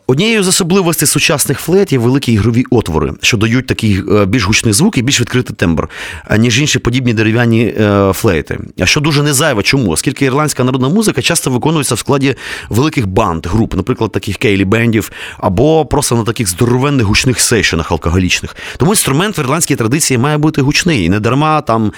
Однією 0.08 0.44
з 0.44 0.48
особливостей 0.48 1.08
сучасних 1.08 1.60
флейт 1.60 1.92
є 1.92 2.00
великі 2.00 2.34
ігрові 2.34 2.66
отвори, 2.70 3.14
що 3.22 3.38
дають 3.38 3.68
такий 3.68 4.04
е, 4.12 4.26
більш 4.26 4.44
гучний 4.44 4.74
звук 4.74 4.98
і 4.98 5.02
більш 5.02 5.22
відкритий 5.22 5.56
тембр, 5.56 5.90
ніж 6.38 6.60
інші 6.60 6.80
подібні 6.80 7.14
дерев'яні 7.14 7.66
е, 7.66 8.12
флейти. 8.14 8.60
Що 8.84 9.02
дуже 9.02 9.24
не 9.24 9.34
зайве, 9.34 9.64
чому? 9.64 9.92
Оскільки 9.92 10.26
ірландська 10.26 10.64
народна 10.64 10.90
музика 10.90 11.22
часто 11.22 11.50
виконується 11.50 11.96
в 11.96 12.00
складі 12.00 12.36
великих 12.70 13.08
банд, 13.08 13.46
груп, 13.46 13.76
наприклад, 13.76 14.12
таких 14.12 14.38
céilí 14.38 14.66
бендів, 14.66 15.12
або 15.38 15.86
просто 15.86 16.16
на 16.16 16.24
таких 16.24 16.50
здоровенних 16.50 17.06
гучних 17.06 17.40
сейшенах 17.40 17.92
алкоголічних. 17.92 18.56
Тому 18.78 18.92
інструмент 18.92 19.38
в 19.38 19.40
ірландській 19.40 19.76
традиції 19.76 20.18
має 20.18 20.38
бути 20.38 20.62
гучний. 20.62 21.06
І 21.06 21.10
не 21.10 21.20
дарма 21.20 21.62
там 21.62 21.92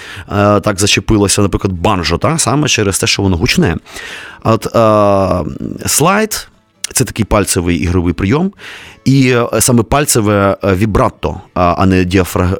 так 0.62 0.80
зачепилося, 0.80 1.42
наприклад, 1.42 1.72
банджо, 1.72 2.18
та 2.18 2.38
саме 2.38 2.68
через 2.68 2.98
те, 2.98 3.06
що 3.06 3.22
воно 3.22 3.36
гучне. 3.36 3.76
От 4.44 4.66
слайд. 5.86 6.48
Це 6.92 7.04
такий 7.04 7.24
пальцевий 7.24 7.76
ігровий 7.76 8.12
прийом, 8.12 8.52
і 9.04 9.30
е, 9.30 9.60
саме 9.60 9.82
пальцеве 9.82 10.56
е, 10.64 10.74
вібратто, 10.74 11.40
а 11.54 11.86
не 11.86 12.04
діафраг... 12.04 12.58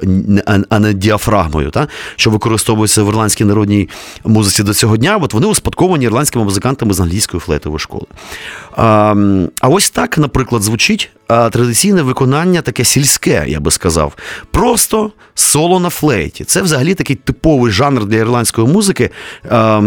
а 0.69 0.79
не 0.79 0.93
діафрагмою, 0.93 1.69
та? 1.69 1.87
що 2.15 2.29
використовується 2.29 3.03
в 3.03 3.07
ірландській 3.07 3.45
народній 3.45 3.89
музиці 4.25 4.63
до 4.63 4.73
цього 4.73 4.97
дня. 4.97 5.17
От 5.21 5.33
вони 5.33 5.47
успадковані 5.47 6.05
ірландськими 6.05 6.45
музикантами 6.45 6.93
з 6.93 6.99
англійської 6.99 7.41
флейтової 7.41 7.79
школи. 7.79 8.05
А 9.61 9.69
ось 9.69 9.89
так, 9.89 10.17
наприклад, 10.17 10.63
звучить 10.63 11.09
традиційне 11.27 12.01
виконання 12.01 12.61
таке 12.61 12.85
сільське, 12.85 13.45
я 13.47 13.59
би 13.59 13.71
сказав. 13.71 14.13
Просто 14.51 15.11
соло 15.35 15.79
на 15.79 15.89
флейті. 15.89 16.43
Це 16.43 16.61
взагалі 16.61 16.95
такий 16.95 17.15
типовий 17.15 17.71
жанр 17.71 18.05
для 18.05 18.17
ірландської 18.17 18.67
музики 18.67 19.09
а, 19.49 19.81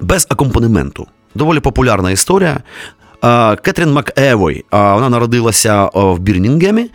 без 0.00 0.26
акомпанементу. 0.30 1.06
Доволі 1.34 1.60
популярна 1.60 2.10
історія. 2.10 2.60
Кетрін 3.62 3.92
МакЕвой, 3.92 4.64
вона 4.72 5.08
народилася 5.08 5.90
в 5.94 6.18
Бірнінгемі 6.18 6.90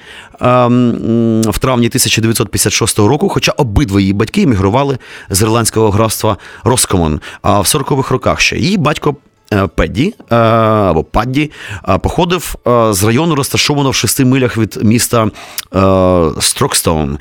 в 1.50 1.60
травні 1.60 1.88
1956 1.88 3.00
року, 3.00 3.30
хоча 3.30 3.52
обидва 3.52 4.00
її 4.00 4.14
батьки 4.14 4.42
емігрували 4.42 4.98
з 5.30 5.42
ірландського 5.42 5.92
графства 5.92 6.38
Роскомон 6.64 7.20
в 7.44 7.48
40-х 7.48 8.12
роках 8.12 8.40
ще. 8.40 8.58
Її 8.58 8.78
батько. 8.78 9.16
Е, 9.54 9.68
Педді 9.68 10.14
е, 10.32 10.36
або 10.36 11.04
Падді 11.04 11.52
походив 12.02 12.56
е, 12.68 12.94
з 12.94 13.04
району, 13.04 13.36
розташованого 13.36 13.90
в 13.90 13.96
шести 13.96 14.26
милях 14.26 14.58
від 14.58 14.80
міста 14.84 15.30
Строкстоун, 16.40 17.18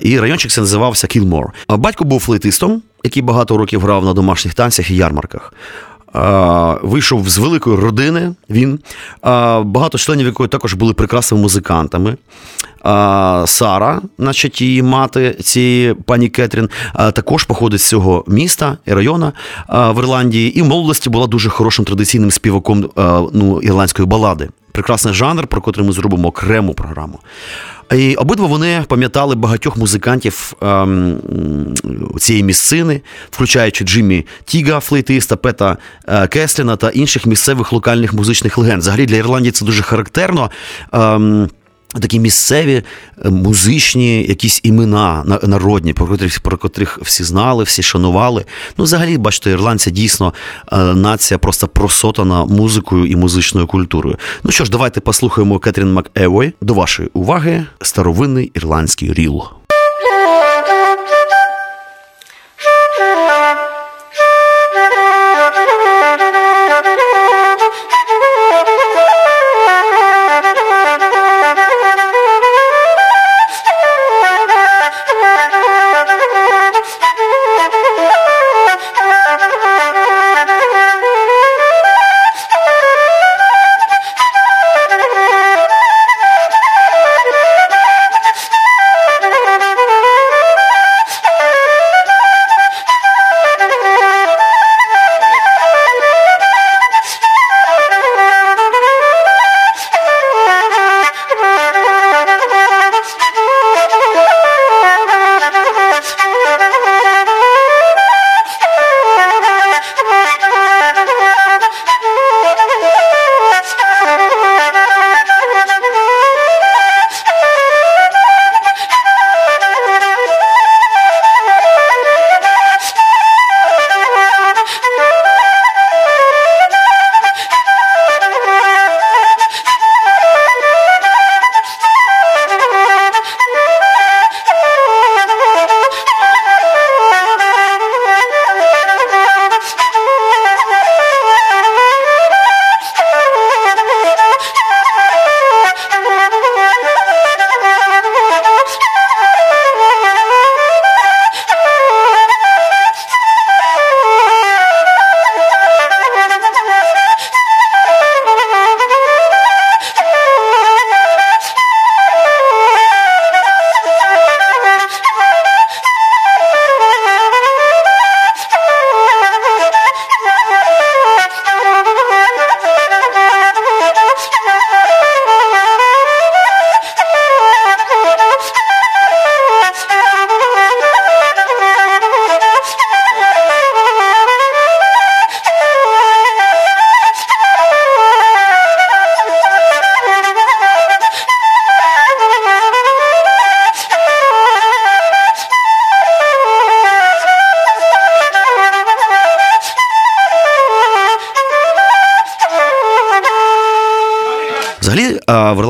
і 0.00 0.18
райончик 0.18 0.50
це 0.50 0.60
називався 0.60 1.06
Кілмор. 1.06 1.52
Батько 1.68 2.04
був 2.04 2.20
флейтистом, 2.20 2.82
який 3.04 3.22
багато 3.22 3.56
років 3.56 3.80
грав 3.80 4.04
на 4.04 4.12
домашніх 4.12 4.54
танцях 4.54 4.90
і 4.90 4.96
ярмарках. 4.96 5.52
Вийшов 6.82 7.28
з 7.28 7.38
великої 7.38 7.76
родини. 7.76 8.34
Він 8.50 8.78
багато 9.62 9.98
членів 9.98 10.26
якої 10.26 10.48
також 10.48 10.74
були 10.74 10.94
прекрасними 10.94 11.42
музикантами. 11.42 12.16
Сара, 13.46 14.02
значить, 14.18 14.60
її 14.60 14.82
мати 14.82 15.36
цієї 15.40 15.94
пані 15.94 16.28
Кетрін, 16.28 16.68
також 16.94 17.44
походить 17.44 17.80
з 17.80 17.88
цього 17.88 18.24
міста 18.28 18.78
і 18.86 18.92
району 18.92 19.32
в 19.68 19.98
Ірландії, 19.98 20.58
і 20.58 20.62
в 20.62 20.66
молодості 20.66 21.10
була 21.10 21.26
дуже 21.26 21.50
хорошим 21.50 21.84
традиційним 21.84 22.30
співаком 22.30 22.90
ну, 23.32 23.60
ірландської 23.62 24.08
балади. 24.08 24.48
Прекрасний 24.72 25.14
жанр, 25.14 25.46
про 25.46 25.60
котрий 25.60 25.86
ми 25.86 25.92
зробимо 25.92 26.28
окрему 26.28 26.74
програму. 26.74 27.18
І 27.94 28.14
обидва 28.14 28.46
вони 28.46 28.84
пам'ятали 28.88 29.34
багатьох 29.34 29.76
музикантів 29.76 30.52
ем, 30.62 31.18
цієї 32.18 32.44
місцини, 32.44 33.00
включаючи 33.30 33.84
Джиммі 33.84 34.26
Тіга, 34.44 34.80
флейтиста, 34.80 35.36
Пета 35.36 35.76
е, 36.08 36.26
Кесліна 36.26 36.76
та 36.76 36.90
інших 36.90 37.26
місцевих 37.26 37.72
локальних 37.72 38.14
музичних 38.14 38.58
легенд. 38.58 38.82
Взагалі 38.82 39.06
для 39.06 39.16
Ірландії 39.16 39.52
це 39.52 39.64
дуже 39.64 39.82
характерно. 39.82 40.50
Ем, 40.92 41.48
Такі 42.00 42.20
місцеві 42.20 42.82
е, 43.24 43.30
музичні 43.30 44.22
якісь 44.22 44.60
імена 44.62 45.38
народні, 45.42 45.92
про 45.92 46.06
котрих 46.06 46.40
про 46.40 46.56
котрих 46.58 46.98
всі 47.02 47.24
знали, 47.24 47.64
всі 47.64 47.82
шанували. 47.82 48.44
Ну, 48.78 48.84
взагалі, 48.84 49.18
бачите, 49.18 49.50
ірландці 49.50 49.90
дійсно 49.90 50.34
е, 50.72 50.76
нація 50.76 51.38
просто 51.38 51.68
просотана 51.68 52.44
музикою 52.44 53.06
і 53.06 53.16
музичною 53.16 53.66
культурою. 53.66 54.16
Ну 54.44 54.50
що 54.50 54.64
ж, 54.64 54.70
давайте 54.70 55.00
послухаємо 55.00 55.58
Кетрін 55.58 55.92
МакЕвой. 55.92 56.52
До 56.60 56.74
вашої 56.74 57.08
уваги 57.12 57.66
старовинний 57.80 58.50
ірландський 58.54 59.12
ріл. 59.12 59.42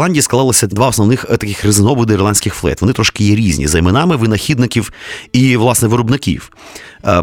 Ірландії 0.04 0.22
склалося 0.22 0.66
два 0.66 0.88
основних 0.88 1.26
е, 1.30 1.36
таких 1.36 1.64
різновиди 1.64 2.14
ірландських 2.14 2.54
флейт. 2.54 2.80
Вони 2.80 2.92
трошки 2.92 3.24
є 3.24 3.36
різні 3.36 3.66
за 3.66 3.78
іменами 3.78 4.16
винахідників 4.16 4.92
і, 5.32 5.56
власне, 5.56 5.88
виробників. 5.88 6.50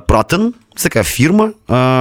Пратен 0.07 0.53
це 0.75 0.89
така 0.89 1.03
фірма, 1.03 1.51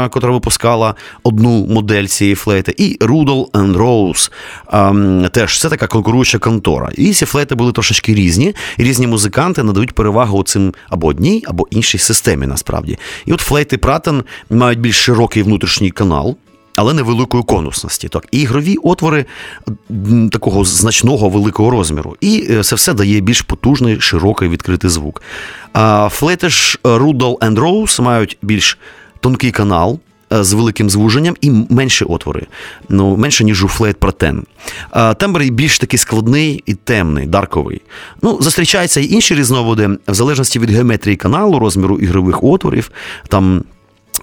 яка 0.03 0.21
випускала 0.21 0.95
одну 1.23 1.67
модель 1.67 2.05
цієї 2.05 2.35
флейти, 2.35 2.75
і 2.77 2.99
Rudall 3.01 3.51
and 3.51 3.77
Rose. 3.77 5.29
Теж 5.31 5.61
це 5.61 5.69
така 5.69 5.87
конкуруюча 5.87 6.39
контора. 6.39 6.91
І 6.95 7.13
ці 7.13 7.27
флейти 7.27 7.55
були 7.55 7.73
трошечки 7.73 8.15
різні, 8.15 8.55
і 8.79 8.85
різні 8.85 9.07
музиканти 9.07 9.63
надають 9.63 9.93
перевагу 9.93 10.43
цим 10.43 10.75
або 10.89 11.07
одній, 11.07 11.45
або 11.47 11.67
іншій 11.71 11.99
системі, 11.99 12.47
насправді. 12.47 12.99
І 13.27 13.33
от 13.33 13.41
флейти 13.41 13.79
Пратен 13.79 14.23
мають 14.51 14.81
більш 14.81 14.97
широкий 14.97 15.43
внутрішній 15.43 15.91
канал 15.91 16.37
але 16.81 16.95
невеликої 16.95 17.43
конусності. 17.43 18.09
Так, 18.09 18.27
і 18.31 18.41
ігрові 18.41 18.77
отвори 18.83 19.25
такого 20.33 20.65
значного 20.65 21.29
великого 21.29 21.71
розміру. 21.71 22.17
І 22.21 22.47
е, 22.51 22.63
це 22.63 22.77
все 22.77 22.95
дає 22.95 23.21
більш 23.21 23.43
потужний, 23.43 24.01
широкий 24.01 24.49
відкритий 24.49 24.91
звук. 24.91 25.23
Ж 26.43 26.79
Rudall 26.85 27.39
and 27.39 27.55
Rose 27.55 28.01
мають 28.03 28.39
більш 28.43 28.79
тонкий 29.21 29.51
канал. 29.51 29.99
Е, 30.33 30.45
з 30.45 30.53
великим 30.53 30.91
звуженням 30.91 31.37
і 31.41 31.51
менші 31.51 32.05
отвори, 32.05 32.47
ну 32.89 33.17
менше 33.17 33.45
ніж 33.45 33.65
у 33.65 33.69
флейт 33.69 34.01
Пратен. 34.01 34.45
Тембр 35.17 35.43
більш 35.43 35.79
такий 35.79 35.99
складний 35.99 36.63
і 36.67 36.75
темний, 36.75 37.27
дарковий. 37.27 37.83
Ну, 38.23 38.39
Зустрічаються 38.43 39.01
і 39.01 39.09
інші 39.11 39.35
різновиди, 39.35 39.89
в 40.09 40.15
залежності 40.15 40.59
від 40.59 40.71
геометрії 40.71 41.17
каналу, 41.17 41.59
розміру 41.59 41.99
ігрових 41.99 42.45
отворів. 42.45 42.91
Там 43.29 43.65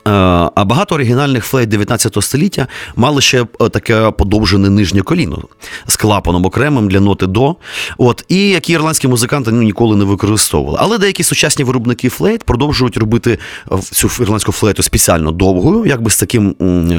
А 0.08 0.66
багато 0.66 0.96
оригінальних 0.96 1.46
флейт 1.46 1.70
19 1.70 2.24
століття 2.24 2.68
мали 2.96 3.22
ще 3.22 3.46
таке 3.72 4.12
подовжене 4.12 4.70
нижнє 4.70 5.02
коліно 5.02 5.44
з 5.88 5.96
клапаном 5.96 6.46
окремим 6.46 6.90
для 6.90 7.00
ноти 7.00 7.28
до. 7.28 7.56
От, 7.98 8.26
І 8.28 8.50
які 8.50 8.74
ірландські 8.74 9.08
музиканти 9.08 9.52
ну, 9.52 9.62
ніколи 9.62 9.96
не 9.96 10.06
використовували. 10.06 10.78
Але 10.82 10.98
деякі 10.98 11.24
сучасні 11.24 11.64
виробники 11.64 12.10
флейт 12.10 12.44
продовжують 12.44 12.98
робити 12.98 13.38
цю 13.82 14.10
ірландську 14.22 14.52
флейту 14.52 14.84
спеціально 14.84 15.32
довгою, 15.32 15.86
якби 15.86 16.12
з 16.12 16.20
таким 16.20 16.56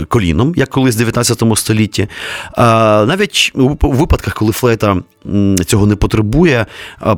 коліном, 0.08 0.52
як 0.56 0.68
колись 0.68 0.94
в 0.94 0.98
19 0.98 1.42
столітті. 1.54 2.08
Навіть 2.58 3.52
у 3.54 3.92
випадках, 3.92 4.34
коли 4.34 4.52
флейта 4.52 4.96
цього 5.66 5.86
не 5.86 5.96
потребує, 5.96 6.66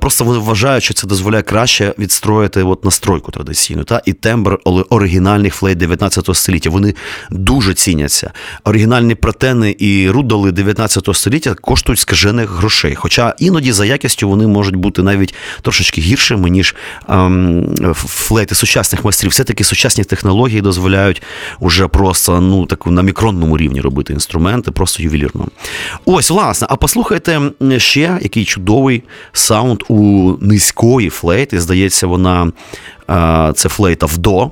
просто 0.00 0.24
вони 0.24 0.38
вважають, 0.38 0.85
що 0.85 0.94
це 0.94 1.07
дозволяє 1.07 1.42
краще 1.42 1.94
відстроїти 1.98 2.62
от 2.62 2.85
настройку 2.85 3.33
традиційну 3.33 3.85
та 3.85 4.03
і 4.07 4.12
тембр 4.12 4.59
оригінальних 4.64 5.55
флейт 5.55 5.79
19 5.81 6.37
століття. 6.37 6.71
Вони 6.71 6.95
дуже 7.31 7.75
ціняться. 7.75 8.33
Оригінальні 8.64 9.14
пратени 9.14 9.77
і 9.79 10.11
рудоли 10.11 10.53
19 10.53 11.09
століття 11.12 11.55
коштують 11.55 11.99
скажених 11.99 12.51
грошей. 12.51 12.95
Хоча 12.95 13.35
іноді 13.38 13.73
за 13.73 13.85
якістю 13.85 14.29
вони 14.29 14.47
можуть 14.47 14.77
бути 14.77 15.03
навіть 15.03 15.35
трошечки 15.62 16.01
гіршими, 16.01 16.51
ніж 16.51 16.75
ем, 17.09 17.95
флейти 17.95 18.55
сучасних 18.55 19.05
майстрів. 19.05 19.31
Все-таки 19.31 19.64
сучасні 19.64 20.05
технології 20.05 20.61
дозволяють 20.61 21.23
уже 21.61 21.88
просто 21.88 22.40
ну 22.40 22.66
таку 22.66 22.90
на 22.90 23.03
мікронному 23.03 23.59
рівні 23.59 23.81
робити 23.81 24.12
інструменти, 24.12 24.71
просто 24.71 25.03
ювелірно. 25.03 25.49
Ось, 26.05 26.31
власне, 26.31 26.66
а 26.71 26.77
послухайте 26.77 27.40
ще 27.79 28.19
який 28.23 28.45
чудовий 28.45 29.03
саунд 29.33 29.83
у 29.88 30.33
низької 30.40 31.11
флейти. 31.11 31.61
Здається, 31.61 32.07
вона 32.07 32.53
е, 33.11 33.53
це 33.57 33.69
флейта 33.69 34.07
в 34.07 34.19
до 34.19 34.51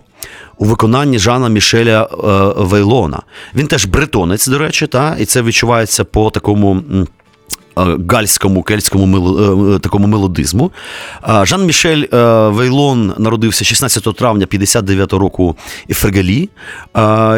у 0.59 0.65
виконанні 0.65 1.19
Жана 1.19 1.49
Мішеля 1.49 2.03
е, 2.03 2.63
Вейлона. 2.63 3.23
Він 3.55 3.67
теж 3.67 3.87
бретонець, 3.87 4.47
до 4.47 4.59
речі, 4.59 4.87
та, 4.87 5.17
і 5.19 5.25
це 5.25 5.43
відчувається 5.43 6.05
по 6.05 6.31
такому. 6.31 6.83
Е, 7.79 7.99
гальському 8.09 8.63
кельтському 8.63 9.75
е, 9.75 9.79
такому 9.79 10.07
мелодизму. 10.07 10.71
Жан 11.43 11.67
Мішель 11.67 12.05
Вейлон 12.51 13.13
народився 13.19 13.65
16 13.65 14.17
травня 14.17 14.47
59 14.47 15.13
року 15.13 15.57
в 15.89 15.95
Фергалі 15.95 16.49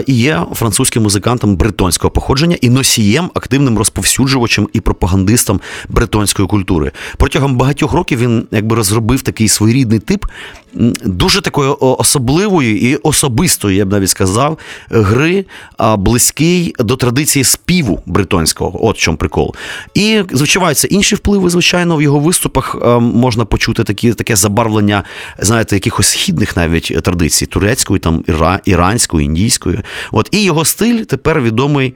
і 0.07 0.15
є 0.15 0.43
французьким 0.55 1.03
музикантом 1.03 1.57
бретонського 1.57 2.11
походження 2.11 2.57
і 2.61 2.71
носієм, 2.71 3.31
активним 3.35 3.79
розповсюджувачем 3.79 4.69
і 4.73 4.81
пропагандистом 4.81 5.61
бретонської 5.89 6.49
культури. 6.49 6.93
Протягом 7.17 7.57
багатьох 7.57 7.93
років 7.93 8.19
він 8.19 8.47
якби 8.51 8.77
розробив 8.77 9.23
такий 9.23 9.49
своєрідний 9.49 9.99
тип 9.99 10.25
дуже 11.05 11.41
такої 11.41 11.71
особливої 11.81 12.91
і 12.91 12.97
особистої, 12.97 13.77
я 13.77 13.85
б 13.85 13.93
навіть 13.93 14.09
сказав, 14.09 14.59
гри, 14.91 15.45
близький 15.99 16.75
до 16.79 16.97
традиції 16.97 17.45
співу 17.45 18.03
бритонського. 18.07 18.87
От 18.87 18.97
в 18.97 19.01
чому 19.01 19.17
прикол. 19.17 19.55
І 19.95 20.23
звичаються 20.33 20.89
інші 20.91 21.15
впливи, 21.15 21.51
звичайно, 21.51 21.97
в 21.97 22.03
його 22.03 22.19
виступах 22.19 22.77
можна 23.01 23.45
почути 23.45 23.85
такі, 23.85 24.13
таке 24.13 24.37
забарвлення, 24.37 25.05
знаєте, 25.39 25.77
якихось 25.77 26.09
східних 26.09 26.57
навіть 26.57 27.03
традицій 27.03 27.47
турецької, 27.47 28.01
там 28.01 28.25
іранської, 28.65 29.27
індійської. 29.27 29.81
От 30.13 30.29
і 30.31 30.43
його 30.43 30.65
стиль 30.65 31.05
тепер 31.05 31.41
відомий 31.41 31.95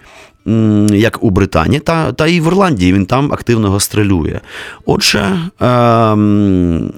як 0.93 1.25
у 1.25 1.31
Британії, 1.31 1.81
та 1.81 2.13
та 2.13 2.27
і 2.27 2.41
в 2.41 2.47
Ірландії 2.47 2.93
він 2.93 3.07
там 3.07 3.33
активно 3.33 3.71
гастролює. 3.71 4.41
Отже, 4.87 5.39
ем, 5.61 6.85
е, 6.87 6.91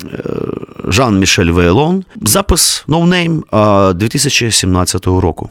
Жан 0.88 1.18
Мішель 1.18 1.46
Вейлон, 1.46 2.04
запис 2.22 2.84
No 2.88 3.08
Name 3.08 3.94
2017 3.94 5.06
року. 5.20 5.50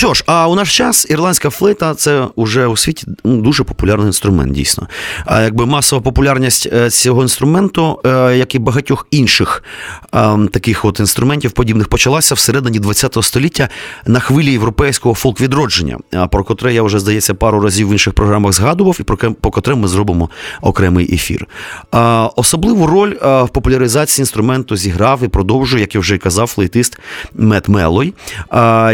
Що 0.00 0.14
ж, 0.14 0.24
а 0.26 0.48
у 0.48 0.54
наш 0.54 0.76
час 0.76 1.06
ірландська 1.10 1.50
флейта 1.50 1.94
це 1.94 2.26
вже 2.36 2.66
у 2.66 2.76
світі 2.76 3.06
ну, 3.24 3.36
дуже 3.42 3.64
популярний 3.64 4.06
інструмент, 4.06 4.52
дійсно. 4.52 4.88
А 5.24 5.42
якби 5.42 5.66
масова 5.66 6.02
популярність 6.02 6.68
е, 6.72 6.90
цього 6.90 7.22
інструменту, 7.22 8.00
е, 8.06 8.36
як 8.36 8.54
і 8.54 8.58
багатьох 8.58 9.06
інших 9.10 9.62
таких 10.50 10.84
от 10.84 11.00
інструментів 11.00 11.52
подібних, 11.52 11.88
почалася 11.88 12.34
всередині 12.34 12.78
ХХ 12.78 13.22
століття 13.22 13.68
на 14.06 14.20
хвилі 14.20 14.52
європейського 14.52 15.14
фолк-відродження, 15.14 15.98
про 16.28 16.44
котре 16.44 16.74
я 16.74 16.82
вже 16.82 16.98
здається 17.00 17.34
пару 17.34 17.60
разів 17.60 17.88
в 17.88 17.92
інших 17.92 18.14
програмах 18.14 18.52
згадував, 18.52 18.96
і 19.00 19.02
про 19.02 19.16
по 19.16 19.50
котре 19.50 19.74
ми 19.74 19.88
зробимо 19.88 20.30
окремий 20.60 21.14
ефір. 21.14 21.46
Особливу 22.36 22.86
роль 22.86 23.14
в 23.22 23.48
популяризації 23.52 24.22
інструменту 24.22 24.76
зіграв 24.76 25.24
і 25.24 25.28
продовжує, 25.28 25.80
як 25.80 25.94
я 25.94 26.00
вже 26.00 26.18
казав, 26.18 26.46
флейтист 26.46 26.98
Мет 27.34 27.68
Мелой, 27.68 28.14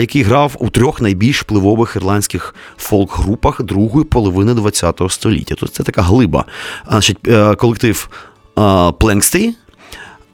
який 0.01 0.23
грав 0.23 0.57
у 0.59 0.71
трьох 0.71 1.01
найбільш 1.01 1.43
впливових 1.43 1.97
ірландських 1.97 2.55
фолк-групах 2.79 3.63
другої 3.63 4.05
половини 4.05 4.71
ХХ 4.71 5.11
століття. 5.11 5.55
Тобто 5.59 5.75
це 5.75 5.83
така 5.83 6.03
глиба. 6.03 6.45
Значить, 6.89 7.19
е, 7.29 7.55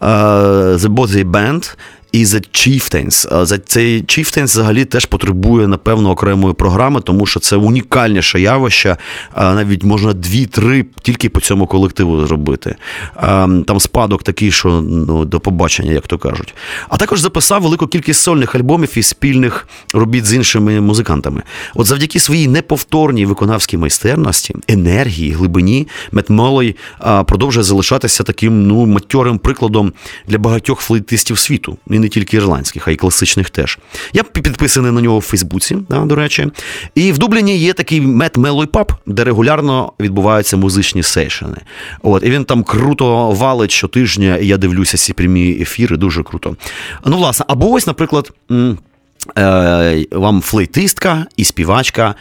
Колектив 0.02 0.12
Пленксті, 0.18 0.88
The 0.88 0.94
Body 0.94 1.24
Band 1.24 1.76
і 2.12 2.24
The 2.24 2.48
Chieftains. 2.52 3.44
За 3.44 3.58
цей 3.58 4.02
Chieftains 4.02 4.44
взагалі 4.44 4.84
теж 4.84 5.06
потребує, 5.06 5.68
напевно, 5.68 6.10
окремої 6.10 6.54
програми, 6.54 7.00
тому 7.00 7.26
що 7.26 7.40
це 7.40 7.56
унікальніше 7.56 8.40
явище. 8.40 8.96
Навіть 9.36 9.84
можна 9.84 10.12
дві-три 10.12 10.86
тільки 11.02 11.28
по 11.28 11.40
цьому 11.40 11.66
колективу 11.66 12.26
зробити. 12.26 12.76
Там 13.66 13.80
спадок 13.80 14.22
такий, 14.22 14.52
що 14.52 14.68
ну, 14.68 15.24
до 15.24 15.40
побачення, 15.40 15.92
як 15.92 16.06
то 16.06 16.18
кажуть. 16.18 16.54
А 16.88 16.96
також 16.96 17.20
записав 17.20 17.62
велику 17.62 17.86
кількість 17.86 18.20
сольних 18.20 18.54
альбомів 18.54 18.92
і 18.96 19.02
спільних 19.02 19.68
робіт 19.94 20.26
з 20.26 20.34
іншими 20.34 20.80
музикантами. 20.80 21.42
От 21.74 21.86
завдяки 21.86 22.20
своїй 22.20 22.48
неповторній 22.48 23.26
виконавській 23.26 23.76
майстерності, 23.76 24.54
енергії, 24.68 25.32
глибині, 25.32 25.88
Метмолой 26.12 26.76
продовжує 27.26 27.64
залишатися 27.64 28.22
таким 28.22 28.66
ну, 28.66 28.86
матьорим 28.86 29.38
прикладом 29.38 29.92
для 30.26 30.38
багатьох 30.38 30.80
флейтистів 30.80 31.38
світу. 31.38 31.78
Він 31.90 32.01
не 32.02 32.08
тільки 32.08 32.36
ірландських, 32.36 32.88
а 32.88 32.90
й 32.90 32.96
класичних 32.96 33.50
теж. 33.50 33.78
Я 34.12 34.22
підписаний 34.22 34.92
на 34.92 35.00
нього 35.00 35.18
в 35.18 35.22
Фейсбуці, 35.22 35.78
да, 35.88 36.00
до 36.00 36.14
речі. 36.14 36.48
І 36.94 37.12
в 37.12 37.18
Дубліні 37.18 37.58
є 37.58 37.72
такий 37.72 38.00
Мет 38.00 38.36
Мелой 38.36 38.66
Паб, 38.66 38.92
де 39.06 39.24
регулярно 39.24 39.92
відбуваються 40.00 40.56
музичні 40.56 41.02
сейшени. 41.02 41.56
От, 42.02 42.22
І 42.22 42.30
він 42.30 42.44
там 42.44 42.62
круто 42.62 43.30
валить 43.30 43.70
щотижня, 43.70 44.36
і 44.36 44.46
я 44.46 44.56
дивлюся 44.56 44.96
ці 44.96 45.12
прямі 45.12 45.58
ефіри, 45.60 45.96
дуже 45.96 46.22
круто. 46.22 46.56
Ну, 47.06 47.16
власне, 47.16 47.46
або 47.48 47.70
ось, 47.70 47.86
наприклад. 47.86 48.32
Е, 49.38 50.06
вам 50.12 50.42
флейтистка 50.42 51.26
і 51.36 51.44
співачка 51.44 52.14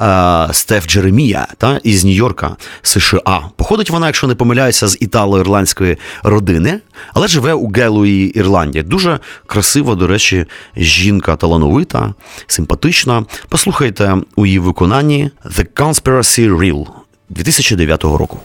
е, 0.00 0.48
Стеф 0.52 0.86
Джеремія 0.86 1.46
та, 1.58 1.80
із 1.82 2.04
Нью-Йорка, 2.04 2.56
США. 2.82 3.42
Походить 3.56 3.90
вона, 3.90 4.06
якщо 4.06 4.26
не 4.26 4.34
помиляюся, 4.34 4.88
з 4.88 4.98
італо-ірландської 5.00 5.98
родини, 6.22 6.80
але 7.14 7.28
живе 7.28 7.52
у 7.52 7.68
Гелуї, 7.68 8.28
Ірландії. 8.28 8.82
Дуже 8.82 9.20
красива, 9.46 9.94
до 9.94 10.06
речі, 10.06 10.46
жінка 10.76 11.36
талановита, 11.36 12.14
симпатична. 12.46 13.24
Послухайте 13.48 14.16
у 14.36 14.46
її 14.46 14.58
виконанні 14.58 15.30
The 15.44 15.66
Conspiracy 15.74 16.58
Real 16.58 16.86
2009 17.28 18.04
року. 18.04 18.40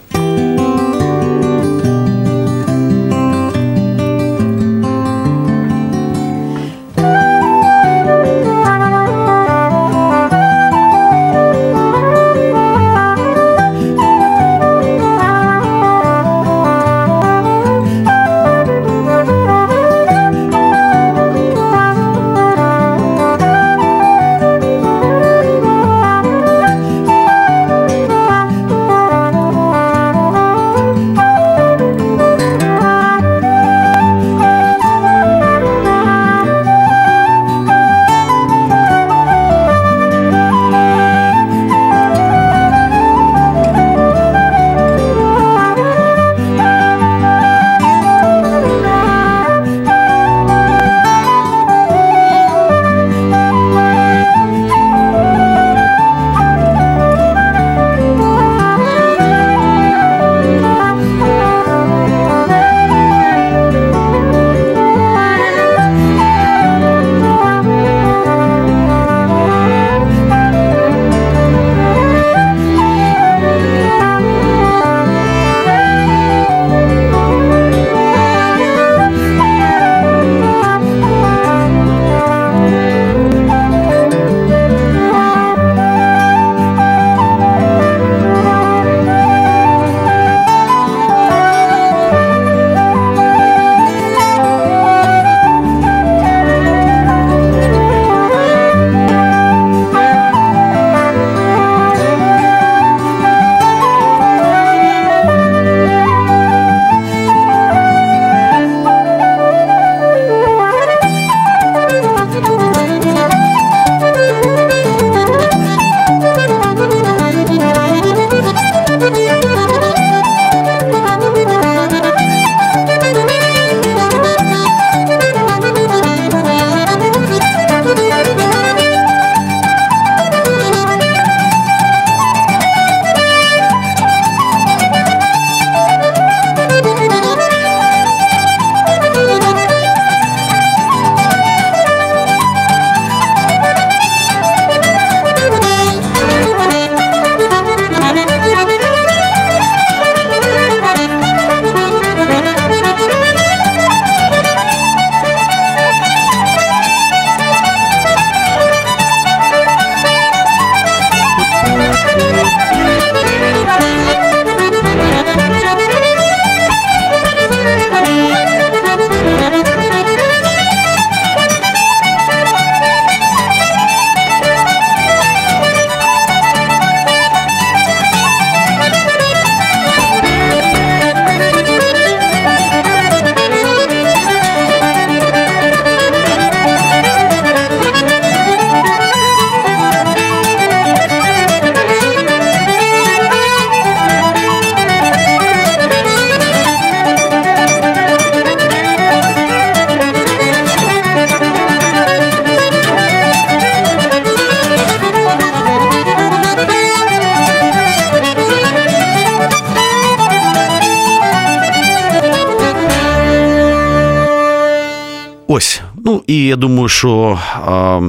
Що. 216.91 217.39
А, 217.65 218.01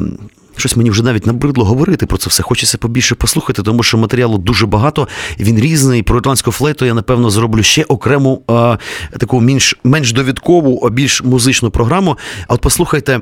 Щось 0.56 0.76
мені 0.76 0.90
вже 0.90 1.02
навіть 1.02 1.26
набридло 1.26 1.64
говорити 1.64 2.06
про 2.06 2.18
це 2.18 2.30
все. 2.30 2.42
Хочеться 2.42 2.78
побільше 2.78 3.14
послухати, 3.14 3.62
тому 3.62 3.82
що 3.82 3.98
матеріалу 3.98 4.38
дуже 4.38 4.66
багато. 4.66 5.08
Він 5.40 5.58
різний. 5.58 6.02
Про 6.02 6.18
ірландську 6.18 6.52
флейту 6.52 6.84
я 6.84 6.94
напевно 6.94 7.30
зроблю 7.30 7.62
ще 7.62 7.84
окрему 7.84 8.42
а, 8.48 8.78
таку 9.18 9.40
менш 9.40 9.76
менш 9.84 10.12
довідкову, 10.12 10.90
більш 10.90 11.22
музичну 11.22 11.70
програму. 11.70 12.18
А 12.48 12.54
от 12.54 12.60
послухайте 12.60 13.20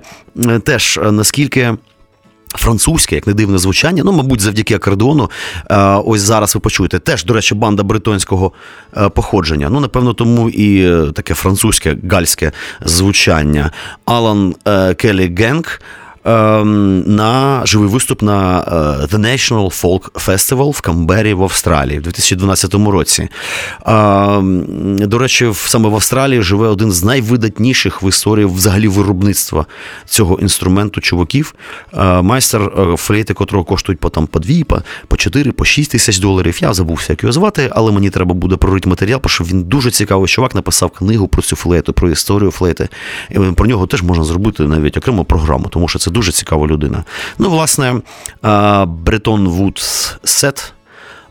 теж 0.65 1.01
наскільки. 1.03 1.77
Французьке, 2.55 3.15
як 3.15 3.27
не 3.27 3.35
дивне 3.35 3.59
звучання, 3.59 4.03
ну, 4.05 4.13
мабуть, 4.13 4.41
завдяки 4.41 4.75
акордеону. 4.75 5.31
Ось 6.05 6.21
зараз 6.21 6.55
ви 6.55 6.61
почуєте. 6.61 6.99
Теж, 6.99 7.25
до 7.25 7.35
речі, 7.35 7.55
банда 7.55 7.83
бритонського 7.83 8.53
походження. 9.15 9.69
Ну, 9.71 9.81
напевно, 9.81 10.15
тому 10.15 10.51
і 10.51 10.91
таке 11.13 11.35
французьке 11.35 11.97
гальське 12.11 12.53
звучання. 12.85 13.71
Алан 14.05 14.55
Келлі 14.97 15.35
Генг. 15.39 15.81
Ем, 16.25 17.01
на 17.17 17.63
живий 17.67 17.89
виступ 17.89 18.23
на 18.23 18.61
е, 18.61 19.07
The 19.07 19.19
National 19.19 19.83
Folk 19.83 20.11
Festival 20.11 20.71
в 20.71 20.81
Камбері 20.81 21.35
в 21.35 21.43
Австралії 21.43 21.99
в 21.99 22.03
2012 22.03 22.75
році. 22.75 23.29
Ем, 23.87 24.99
до 24.99 25.19
речі, 25.19 25.53
саме 25.55 25.89
в 25.89 25.95
Австралії 25.95 26.43
живе 26.43 26.69
один 26.69 26.93
з 26.93 27.05
найвидатніших 27.05 28.03
в 28.03 28.09
історії 28.09 28.47
взагалі 28.47 28.89
виробництва 28.89 29.67
цього 30.07 30.39
інструменту 30.41 31.01
чуваків. 31.01 31.55
Е, 31.99 32.23
майстер 32.23 32.63
е, 32.63 32.97
флейти, 32.97 33.35
котрого 33.35 33.65
коштують 33.65 34.01
по 34.01 34.09
там 34.09 34.27
по 34.27 34.39
дві, 34.39 34.65
по, 34.65 34.83
по 35.09 35.17
4, 35.17 35.53
по 35.53 35.65
6 35.65 35.91
тисяч 35.91 36.19
доларів. 36.19 36.59
Я 36.63 36.73
забувся, 36.73 37.13
як 37.13 37.23
його 37.23 37.33
звати, 37.33 37.71
але 37.73 37.93
мені 37.93 38.11
треба 38.11 38.35
буде 38.35 38.57
прорити 38.57 38.89
матеріал, 38.89 39.21
тому 39.21 39.31
що 39.31 39.45
він 39.45 39.63
дуже 39.63 39.91
цікавий 39.91 40.29
чувак, 40.29 40.55
написав 40.55 40.91
книгу 40.91 41.29
про 41.29 41.43
цю 41.43 41.57
флейту, 41.57 41.93
про 41.93 42.11
історію 42.11 42.51
флейти. 42.51 42.89
Про 43.55 43.67
нього 43.67 43.87
теж 43.87 44.03
можна 44.03 44.25
зробити 44.25 44.63
навіть 44.63 44.97
окрему 44.97 45.25
програму, 45.25 45.69
тому 45.69 45.89
що 45.89 45.99
це 45.99 46.10
дуже 46.11 46.33
цікава 46.33 46.67
людина. 46.67 47.05
Ну, 47.39 47.51
власне, 47.51 48.01
Бретон 48.87 49.49
Вудс 49.49 50.15
Сет, 50.25 50.73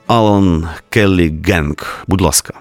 Алан 0.08 0.68
Келлі 0.90 1.42
Генк. 1.46 2.04
Будь 2.08 2.22
ласка. 2.22 2.54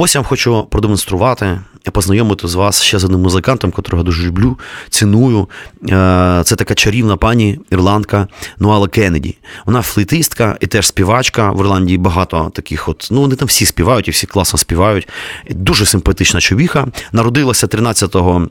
Ось 0.00 0.14
я 0.14 0.20
вам 0.20 0.28
хочу 0.28 0.64
продемонструвати 0.70 1.60
і 1.86 1.90
познайомити 1.90 2.48
з 2.48 2.54
вас 2.54 2.82
ще 2.82 2.98
з 2.98 3.04
одним 3.04 3.20
музикантом, 3.20 3.70
котрого 3.70 4.02
дуже 4.02 4.26
люблю, 4.26 4.58
ціную. 4.88 5.48
Е, 5.82 6.42
це 6.44 6.56
така 6.56 6.74
чарівна 6.74 7.16
пані 7.16 7.60
ірландка 7.70 8.28
Нуала 8.58 8.88
Кеннеді. 8.88 9.36
Вона 9.66 9.82
флейтистка 9.82 10.56
і 10.60 10.66
теж 10.66 10.86
співачка. 10.86 11.50
В 11.50 11.60
Ірландії 11.60 11.98
багато 11.98 12.50
таких 12.54 12.88
от. 12.88 13.08
Ну, 13.10 13.20
вони 13.20 13.36
там 13.36 13.48
всі 13.48 13.66
співають 13.66 14.08
і 14.08 14.10
всі 14.10 14.26
класно 14.26 14.58
співають. 14.58 15.08
Дуже 15.50 15.86
симпатична 15.86 16.40
човіха. 16.40 16.86
Народилася 17.12 17.66
13-го. 17.66 18.48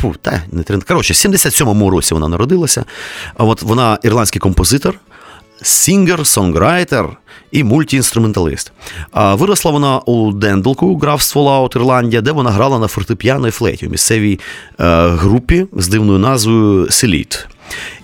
Фу, 0.00 0.14
та, 0.22 0.42
не 0.52 0.62
13, 0.62 0.88
коротше, 0.88 1.12
в 1.12 1.16
77-му 1.16 1.90
році 1.90 2.14
вона 2.14 2.28
народилася. 2.28 2.84
От 3.38 3.62
Вона 3.62 3.98
ірландський 4.02 4.40
композитор, 4.40 4.94
singer, 5.64 6.26
songwriter 6.26 7.08
і 7.52 7.64
мультіінструменталіст. 7.64 8.72
Виросла 9.14 9.70
вона 9.70 9.98
у 9.98 10.32
Дандалку, 10.32 10.96
графство 10.96 11.42
Лаут, 11.42 11.76
Ірландія, 11.76 12.22
де 12.22 12.32
вона 12.32 12.50
грала 12.50 12.78
на 12.78 12.86
фортепіано 12.86 13.48
і 13.48 13.50
флейті 13.50 13.86
у 13.86 13.90
місцевій 13.90 14.40
е, 14.80 15.08
групі 15.08 15.66
з 15.72 15.88
дивною 15.88 16.18
назвою 16.18 16.90
Селіт. 16.90 17.46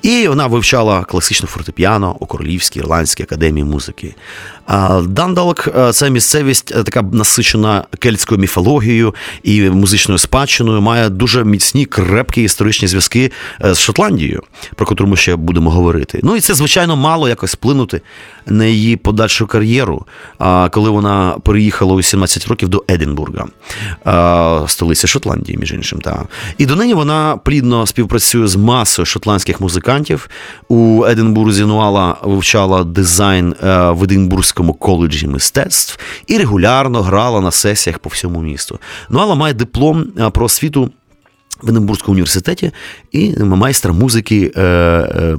І 0.03 0.29
вона 0.29 0.47
вивчала 0.47 1.05
класичне 1.05 1.49
фортепіано 1.49 2.17
у 2.21 2.27
Королівській 2.27 2.79
ірландській 2.79 3.23
академії 3.23 3.65
музики. 3.65 4.15
Дандалк 5.03 5.69
це 5.93 6.11
місцевість 6.11 6.73
е, 6.77 6.83
така 6.83 7.03
насичена 7.03 7.85
кельтською 7.99 8.41
міфологією 8.41 9.15
і 9.43 9.71
музичною 9.71 10.19
спадщиною, 10.19 10.81
має 10.81 11.09
дуже 11.09 11.45
міцні 11.45 11.87
крепкі 11.87 12.43
історичні 12.43 12.89
зв'язки 12.89 13.33
е, 13.65 13.75
з 13.75 13.79
Шотландією, 13.79 14.43
про 14.75 14.87
котру 14.87 15.07
ми 15.07 15.17
ще 15.17 15.37
будемо 15.37 15.71
говорити. 15.71 16.21
Ну 16.23 16.37
і 16.37 16.41
це, 16.41 16.55
звичайно, 16.55 16.97
мало 16.97 17.29
якось 17.29 17.55
вплинути 17.55 18.01
на 18.47 18.65
її 18.65 18.97
подальшу 18.97 19.47
кар'єру, 19.47 20.07
коли 20.71 20.91
вона 20.91 21.37
переїхала 21.45 21.95
у 21.95 22.03
17 22.03 22.47
років 22.47 22.69
до 22.69 22.85
Единбурга, 22.89 23.47
столиці 24.67 25.07
Шотландії, 25.07 25.59
між 25.59 25.73
іншим. 25.73 26.01
Та. 26.01 26.25
І 26.59 26.67
до 26.67 26.77
нині 26.77 26.95
вона 26.95 27.37
плідно 27.45 27.87
співпрацює 27.87 28.47
з 28.47 28.57
масою 28.57 29.07
шотландських 29.07 29.61
музикантів. 29.61 29.90
У 30.69 31.05
Единбурзі 31.05 31.65
Нуала 31.65 32.17
вивчала 32.23 32.85
дизайн 32.85 33.55
е, 33.63 33.91
в 33.91 34.03
Единбурзькому 34.03 34.75
коледжі 34.75 35.27
мистецтв 35.27 35.99
і 36.27 36.39
регулярно 36.39 37.03
грала 37.03 37.41
на 37.41 37.51
сесіях 37.51 37.99
по 37.99 38.09
всьому 38.09 38.41
місту. 38.41 38.79
Нуала 39.11 39.35
має 39.35 39.55
диплом 39.55 40.07
е, 40.19 40.31
про 40.31 40.45
освіту 40.47 40.91
в 41.63 41.71
Единбурзькому 41.71 42.13
університеті 42.13 42.73
і 43.13 43.35
майстер 43.39 43.93
музики 43.93 44.53
е, 44.57 44.63
е, 44.63 45.37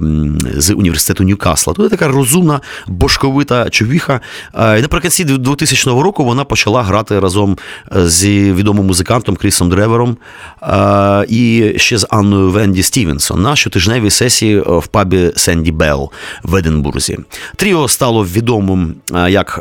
з 0.56 0.70
університету 0.70 1.24
Ньюкасла. 1.24 1.74
Тут 1.74 1.90
така 1.90 2.08
розумна, 2.08 2.60
бошковита 2.86 3.70
човіха. 3.70 4.20
Е, 4.54 4.78
і 4.78 4.82
наприкінці 4.82 5.24
2000 5.24 5.90
року 5.90 6.24
вона 6.24 6.44
почала 6.44 6.82
грати 6.82 7.20
разом 7.20 7.58
з 7.92 8.24
відомим 8.26 8.86
музикантом 8.86 9.36
Крісом 9.36 9.70
Древером 9.70 10.16
е, 10.62 11.26
і 11.28 11.72
ще 11.76 11.98
з 11.98 12.06
Анною 12.10 12.50
Венді 12.50 12.82
Стівенсон 12.82 13.42
на 13.42 13.56
щотижневій 13.56 14.10
сесії 14.10 14.60
в 14.60 14.86
пабі 14.86 15.30
Сенді 15.36 15.72
Белл 15.72 16.10
в 16.42 16.56
Единбурзі. 16.56 17.18
Тріо 17.56 17.88
стало 17.88 18.24
відомим 18.24 18.94
як 19.28 19.60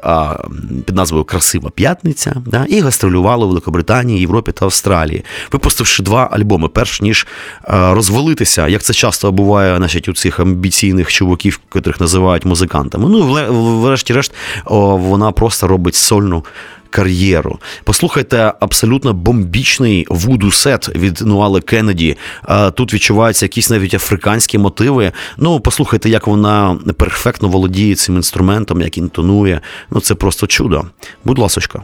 під 0.86 0.95
назвою 0.95 1.24
Красива 1.24 1.70
п'ятниця 1.70 2.36
да, 2.45 2.66
і 2.70 2.80
гастролювало 2.80 3.45
в 3.45 3.49
Великобританії, 3.49 4.20
Європі 4.20 4.51
та 4.51 4.66
Австралії, 4.66 5.24
випустивши 5.51 6.03
два 6.03 6.30
альбоми 6.32 6.50
альбоми, 6.51 6.67
перш 6.67 7.01
ніж 7.01 7.27
е, 7.63 7.93
розвалитися, 7.93 8.67
як 8.67 8.83
це 8.83 8.93
часто 8.93 9.31
буває 9.31 9.77
значить, 9.77 10.09
у 10.09 10.13
цих 10.13 10.39
амбіційних 10.39 11.11
чуваків, 11.11 11.59
котрих 11.69 12.01
називають 12.01 12.45
музикантами. 12.45 13.09
Ну, 13.09 13.81
врешті-решт, 13.81 14.33
вона 14.65 15.31
просто 15.31 15.67
робить 15.67 15.95
сольну. 15.95 16.45
Кар'єру. 16.89 17.59
Послухайте 17.83 18.53
абсолютно 18.59 19.13
бомбічний 19.13 20.07
вуду-сет 20.09 20.95
від 20.95 21.21
Нуали 21.21 21.61
Кеннеді. 21.61 22.17
Е, 22.49 22.71
тут 22.71 22.93
відчуваються 22.93 23.45
якісь 23.45 23.69
навіть 23.69 23.93
африканські 23.93 24.57
мотиви. 24.57 25.11
Ну, 25.37 25.59
послухайте, 25.59 26.09
як 26.09 26.27
вона 26.27 26.79
перфектно 26.97 27.47
володіє 27.47 27.95
цим 27.95 28.15
інструментом, 28.15 28.81
як 28.81 28.97
інтонує. 28.97 29.61
Ну, 29.91 30.01
це 30.01 30.15
просто 30.15 30.47
чудо. 30.47 30.83
Будь 31.25 31.39
ласочка. 31.39 31.83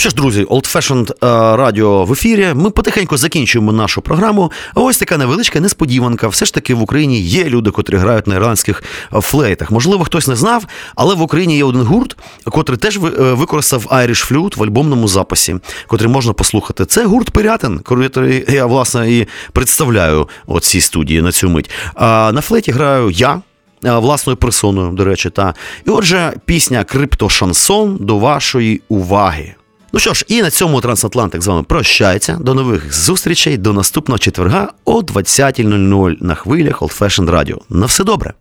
Ну 0.00 0.02
що 0.02 0.10
ж, 0.10 0.16
друзі, 0.16 0.44
Old 0.44 0.74
Fashioned 0.74 1.10
е, 1.10 1.56
радіо 1.56 2.04
в 2.04 2.12
ефірі. 2.12 2.48
Ми 2.54 2.70
потихеньку 2.70 3.16
закінчуємо 3.16 3.72
нашу 3.72 4.02
програму. 4.02 4.52
Ось 4.74 4.98
така 4.98 5.18
невеличка 5.18 5.60
несподіванка. 5.60 6.28
Все 6.28 6.44
ж 6.44 6.54
таки 6.54 6.74
в 6.74 6.82
Україні 6.82 7.20
є 7.20 7.44
люди, 7.44 7.70
котрі 7.70 7.96
грають 7.96 8.26
на 8.26 8.34
ірландських 8.34 8.82
е, 9.14 9.20
флейтах. 9.20 9.70
Можливо, 9.70 10.04
хтось 10.04 10.28
не 10.28 10.36
знав, 10.36 10.64
але 10.94 11.14
в 11.14 11.22
Україні 11.22 11.56
є 11.56 11.64
один 11.64 11.82
гурт, 11.82 12.16
котрий 12.44 12.78
теж 12.78 12.96
е, 12.96 13.00
використав 13.18 13.86
Irish 13.90 14.32
Flute 14.32 14.56
в 14.56 14.62
альбомному 14.62 15.08
записі, 15.08 15.56
котрий 15.86 16.10
можна 16.10 16.32
послухати. 16.32 16.84
Це 16.84 17.04
гурт 17.04 17.30
Пирятин, 17.30 17.78
котрий 17.78 18.44
я 18.48 18.66
власне 18.66 19.12
і 19.12 19.26
представляю 19.52 20.28
у 20.46 20.60
цій 20.60 20.80
студії 20.80 21.22
на 21.22 21.32
цю 21.32 21.48
мить. 21.48 21.70
На 21.96 22.40
флейті 22.40 22.72
граю 22.72 23.10
я. 23.10 23.42
е, 23.84 23.98
Власною 23.98 24.36
персоною, 24.36 24.92
до 24.92 25.04
речі, 25.04 25.30
та. 25.30 25.54
І 25.86 25.90
отже, 25.90 26.32
пісня 26.44 26.84
Криптошансон 26.84 27.96
до 28.00 28.18
вашої 28.18 28.80
уваги. 28.88 29.54
Ну 29.92 30.00
що 30.00 30.14
ж, 30.14 30.24
і 30.28 30.42
на 30.42 30.50
цьому 30.50 30.80
Трансатлантик 30.80 31.42
з 31.42 31.46
вами 31.46 31.62
прощається. 31.62 32.38
До 32.40 32.54
нових 32.54 32.94
зустрічей, 32.94 33.58
до 33.58 33.72
наступного 33.72 34.18
четверга 34.18 34.68
о 34.84 35.00
20.00 35.00 36.16
на 36.20 36.34
хвилях 36.34 36.82
Old 36.82 36.98
Fashioned 36.98 37.30
Radio. 37.30 37.56
На 37.68 37.86
все 37.86 38.04
добре. 38.04 38.32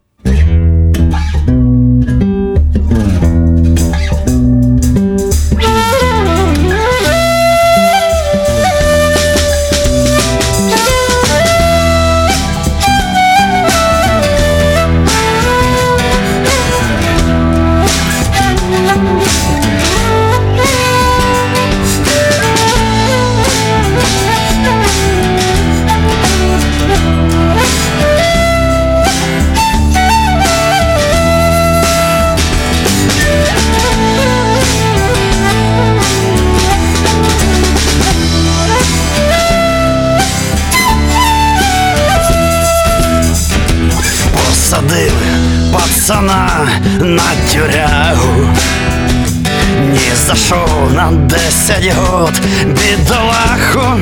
Пацана 46.10 46.50
на 47.00 47.24
тюрягу. 47.52 48.50
Ні 49.92 50.12
за 50.28 50.36
що 50.36 50.68
на 50.96 51.12
10 51.12 51.94
год 51.96 52.34
бідолаху. 52.66 54.00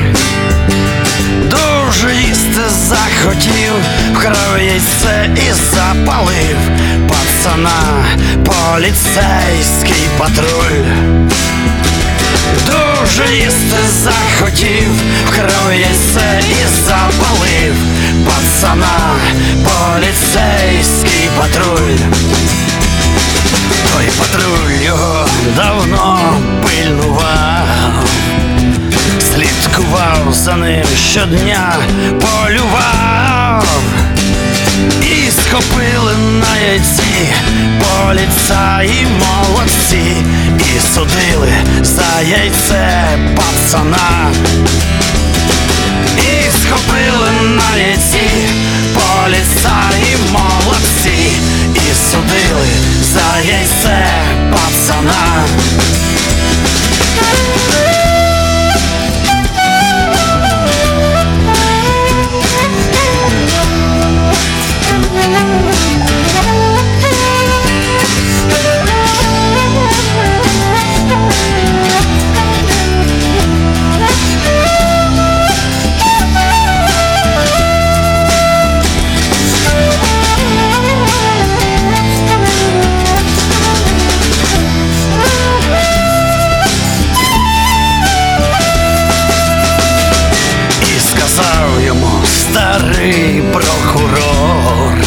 Дуже 1.50 2.14
їсти 2.14 2.62
захотів, 2.88 3.72
вкрав 4.12 4.58
яйце 4.58 5.30
і 5.36 5.52
запалив 5.52 6.58
пацана 7.08 8.04
поліцейський 8.44 10.08
патруль. 10.18 10.84
Дуже 12.66 13.34
їсти 13.34 13.82
захотів, 14.02 14.90
вкрав 15.28 15.72
яйце 15.72 16.40
і 16.50 16.86
запалив 16.86 17.74
пацана 18.28 19.16
поліцейський 19.64 21.28
патруль. 21.38 21.98
Той 23.92 24.06
патруль 24.18 24.84
його 24.84 25.26
давно 25.56 26.18
пильнував, 26.62 28.04
слідкував 29.20 30.32
за 30.32 30.56
ним 30.56 30.86
щодня, 31.10 31.76
полював. 32.08 33.64
І 35.02 35.30
схопили 35.30 36.14
на 36.40 36.56
яйці 36.56 37.28
поліцаї 37.80 39.06
молодці, 39.06 40.16
і 40.58 40.94
судили 40.94 41.52
за 41.82 42.20
яйце 42.20 43.18
пацана. 43.36 44.30
Схопили 46.68 47.30
на 47.42 47.76
яйці 47.76 48.30
поліцаї 48.94 50.16
молодці, 50.32 51.32
і 51.74 51.94
судили 52.10 52.68
за 53.02 53.40
яйце 53.40 54.06
пацана. 54.52 55.44
Старий 92.98 93.42
прокурор. 93.52 94.98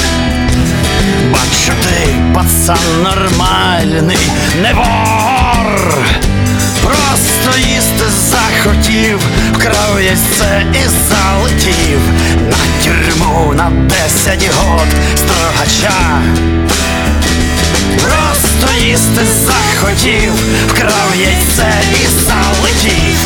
Бачу, 1.32 1.72
ти 1.84 2.16
пацан 2.34 3.04
нормальний, 3.04 4.18
не 4.62 4.74
вор. 4.74 6.06
Просто 6.84 7.60
їсти 7.60 8.06
захотів, 8.30 9.20
вкрав 9.54 10.02
яйце 10.02 10.66
і 10.74 10.88
залетів 11.10 12.00
на 12.50 12.84
тюрму 12.84 13.54
на 13.54 13.70
10 13.70 14.50
год 14.56 14.88
строгача. 15.16 16.22
Просто 18.02 18.86
їсти 18.86 19.26
захотів, 19.46 20.34
вкрав 20.68 21.14
яйце 21.16 21.74
і 21.92 22.08
залетів 22.26 23.18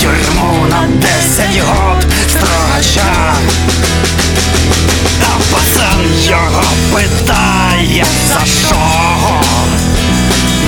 тюрму 0.00 0.66
на 0.66 0.86
10 0.86 1.62
год 1.62 2.06
строгача. 2.28 3.34
А 5.22 5.52
пацан 5.52 6.06
його 6.22 6.62
питає, 6.92 8.04
за 8.28 8.44
що? 8.46 8.76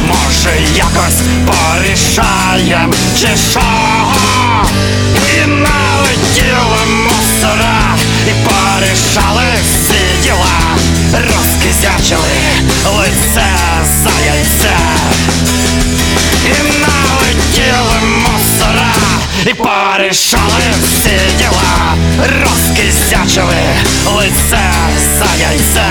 Може, 0.07 0.61
якось 0.77 1.21
порішаєм, 1.47 2.95
чи 3.21 3.29
що? 3.51 3.61
І 5.35 5.47
налетіли 5.47 6.83
мусора, 7.05 7.97
і 8.29 8.33
порішали 8.45 9.45
всі 9.63 10.23
діла, 10.23 10.77
розкизячили 11.13 12.41
лице 12.97 13.47
за 14.03 14.11
яйце. 14.27 14.77
І 16.47 16.81
і 19.47 19.55
порішали 19.55 20.63
всі 20.83 21.19
діла, 21.39 21.95
розкизячили 22.43 23.57
лице 24.07 24.73
за 25.19 25.43
яйце. 25.43 25.91